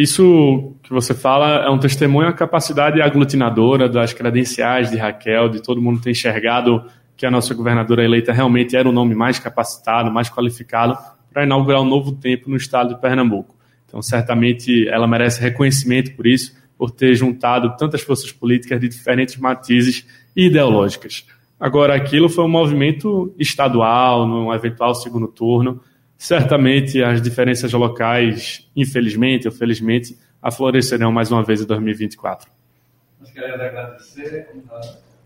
Isso 0.00 0.76
que 0.82 0.90
você 0.94 1.12
fala 1.12 1.62
é 1.62 1.68
um 1.68 1.78
testemunho 1.78 2.26
à 2.26 2.32
capacidade 2.32 3.02
aglutinadora 3.02 3.86
das 3.86 4.14
credenciais 4.14 4.90
de 4.90 4.96
Raquel, 4.96 5.50
de 5.50 5.62
todo 5.62 5.82
mundo 5.82 6.00
ter 6.00 6.10
enxergado 6.10 6.82
que 7.18 7.26
a 7.26 7.30
nossa 7.30 7.52
governadora 7.52 8.02
eleita 8.02 8.32
realmente 8.32 8.74
era 8.74 8.88
o 8.88 8.92
nome 8.92 9.14
mais 9.14 9.38
capacitado, 9.38 10.10
mais 10.10 10.30
qualificado 10.30 10.96
para 11.30 11.44
inaugurar 11.44 11.82
um 11.82 11.84
novo 11.84 12.12
tempo 12.12 12.48
no 12.48 12.56
estado 12.56 12.94
de 12.94 13.00
Pernambuco. 13.02 13.54
Então, 13.86 14.00
certamente, 14.00 14.88
ela 14.88 15.06
merece 15.06 15.38
reconhecimento 15.42 16.16
por 16.16 16.26
isso, 16.26 16.56
por 16.78 16.90
ter 16.90 17.14
juntado 17.14 17.76
tantas 17.76 18.00
forças 18.00 18.32
políticas 18.32 18.80
de 18.80 18.88
diferentes 18.88 19.36
matizes 19.36 20.06
e 20.34 20.46
ideológicas. 20.46 21.26
Agora, 21.60 21.94
aquilo 21.94 22.30
foi 22.30 22.42
um 22.42 22.48
movimento 22.48 23.34
estadual, 23.38 24.26
num 24.26 24.50
eventual 24.54 24.94
segundo 24.94 25.28
turno. 25.28 25.78
Certamente 26.20 27.02
as 27.02 27.22
diferenças 27.22 27.72
locais, 27.72 28.70
infelizmente 28.76 29.48
ou 29.48 29.52
felizmente, 29.52 30.18
aflorescerão 30.42 31.10
mais 31.10 31.32
uma 31.32 31.42
vez 31.42 31.62
em 31.62 31.66
2024. 31.66 32.46
Nós 33.18 33.30
queremos 33.30 33.58
agradecer. 33.58 34.48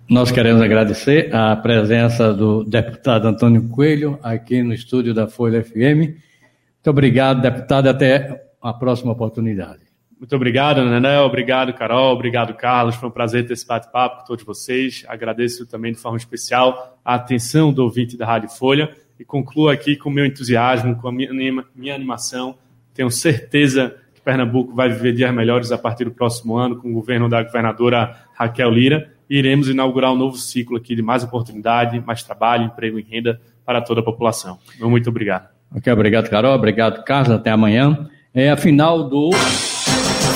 Nós 0.08 0.30
queremos 0.30 0.62
agradecer 0.62 1.34
a 1.34 1.56
presença 1.56 2.32
do 2.32 2.62
deputado 2.62 3.26
Antônio 3.26 3.68
Coelho 3.70 4.20
aqui 4.22 4.62
no 4.62 4.72
estúdio 4.72 5.12
da 5.12 5.26
Folha 5.26 5.64
FM. 5.64 6.14
Muito 6.14 6.90
obrigado, 6.90 7.42
deputado. 7.42 7.88
Até 7.88 8.46
a 8.62 8.72
próxima 8.72 9.10
oportunidade. 9.10 9.80
Muito 10.16 10.36
obrigado, 10.36 10.84
Nené. 10.84 11.18
Obrigado, 11.18 11.74
Carol. 11.74 12.14
Obrigado, 12.14 12.54
Carlos. 12.54 12.94
Foi 12.94 13.08
um 13.08 13.12
prazer 13.12 13.44
ter 13.44 13.54
esse 13.54 13.66
bate-papo 13.66 14.20
com 14.20 14.26
todos 14.26 14.44
vocês. 14.44 15.04
Agradeço 15.08 15.66
também 15.66 15.92
de 15.92 15.98
forma 15.98 16.18
especial 16.18 17.00
a 17.04 17.16
atenção 17.16 17.72
do 17.72 17.82
ouvinte 17.82 18.16
da 18.16 18.24
Rádio 18.24 18.48
Folha 18.48 18.94
e 19.18 19.24
concluo 19.24 19.68
aqui 19.68 19.96
com 19.96 20.08
o 20.08 20.12
meu 20.12 20.26
entusiasmo, 20.26 20.96
com 20.96 21.08
a 21.08 21.12
minha, 21.12 21.64
minha 21.74 21.94
animação. 21.94 22.56
Tenho 22.92 23.10
certeza 23.10 23.96
que 24.14 24.20
Pernambuco 24.20 24.74
vai 24.74 24.88
viver 24.88 25.12
dias 25.12 25.34
melhores 25.34 25.72
a 25.72 25.78
partir 25.78 26.04
do 26.04 26.10
próximo 26.10 26.56
ano 26.56 26.76
com 26.76 26.90
o 26.90 26.94
governo 26.94 27.28
da 27.28 27.42
governadora 27.42 28.16
Raquel 28.34 28.70
Lira. 28.70 29.10
E 29.28 29.38
iremos 29.38 29.68
inaugurar 29.68 30.12
um 30.12 30.16
novo 30.16 30.36
ciclo 30.36 30.76
aqui 30.76 30.94
de 30.94 31.02
mais 31.02 31.24
oportunidade, 31.24 32.00
mais 32.00 32.22
trabalho, 32.22 32.66
emprego 32.66 32.98
e 32.98 33.02
renda 33.02 33.40
para 33.64 33.80
toda 33.80 34.00
a 34.00 34.04
população. 34.04 34.58
Muito 34.78 35.08
obrigado. 35.08 35.48
Ok, 35.74 35.92
obrigado, 35.92 36.28
Carol. 36.28 36.54
Obrigado, 36.54 37.02
Carlos. 37.04 37.30
Até 37.30 37.50
amanhã. 37.50 38.08
É 38.32 38.50
a 38.50 38.56
final 38.56 39.08
do. 39.08 39.30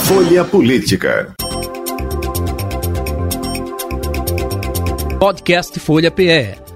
Folha 0.07 0.45
Política. 0.45 1.35
Podcast 5.19 5.79
Folha 5.81 6.11
PE. 6.11 6.68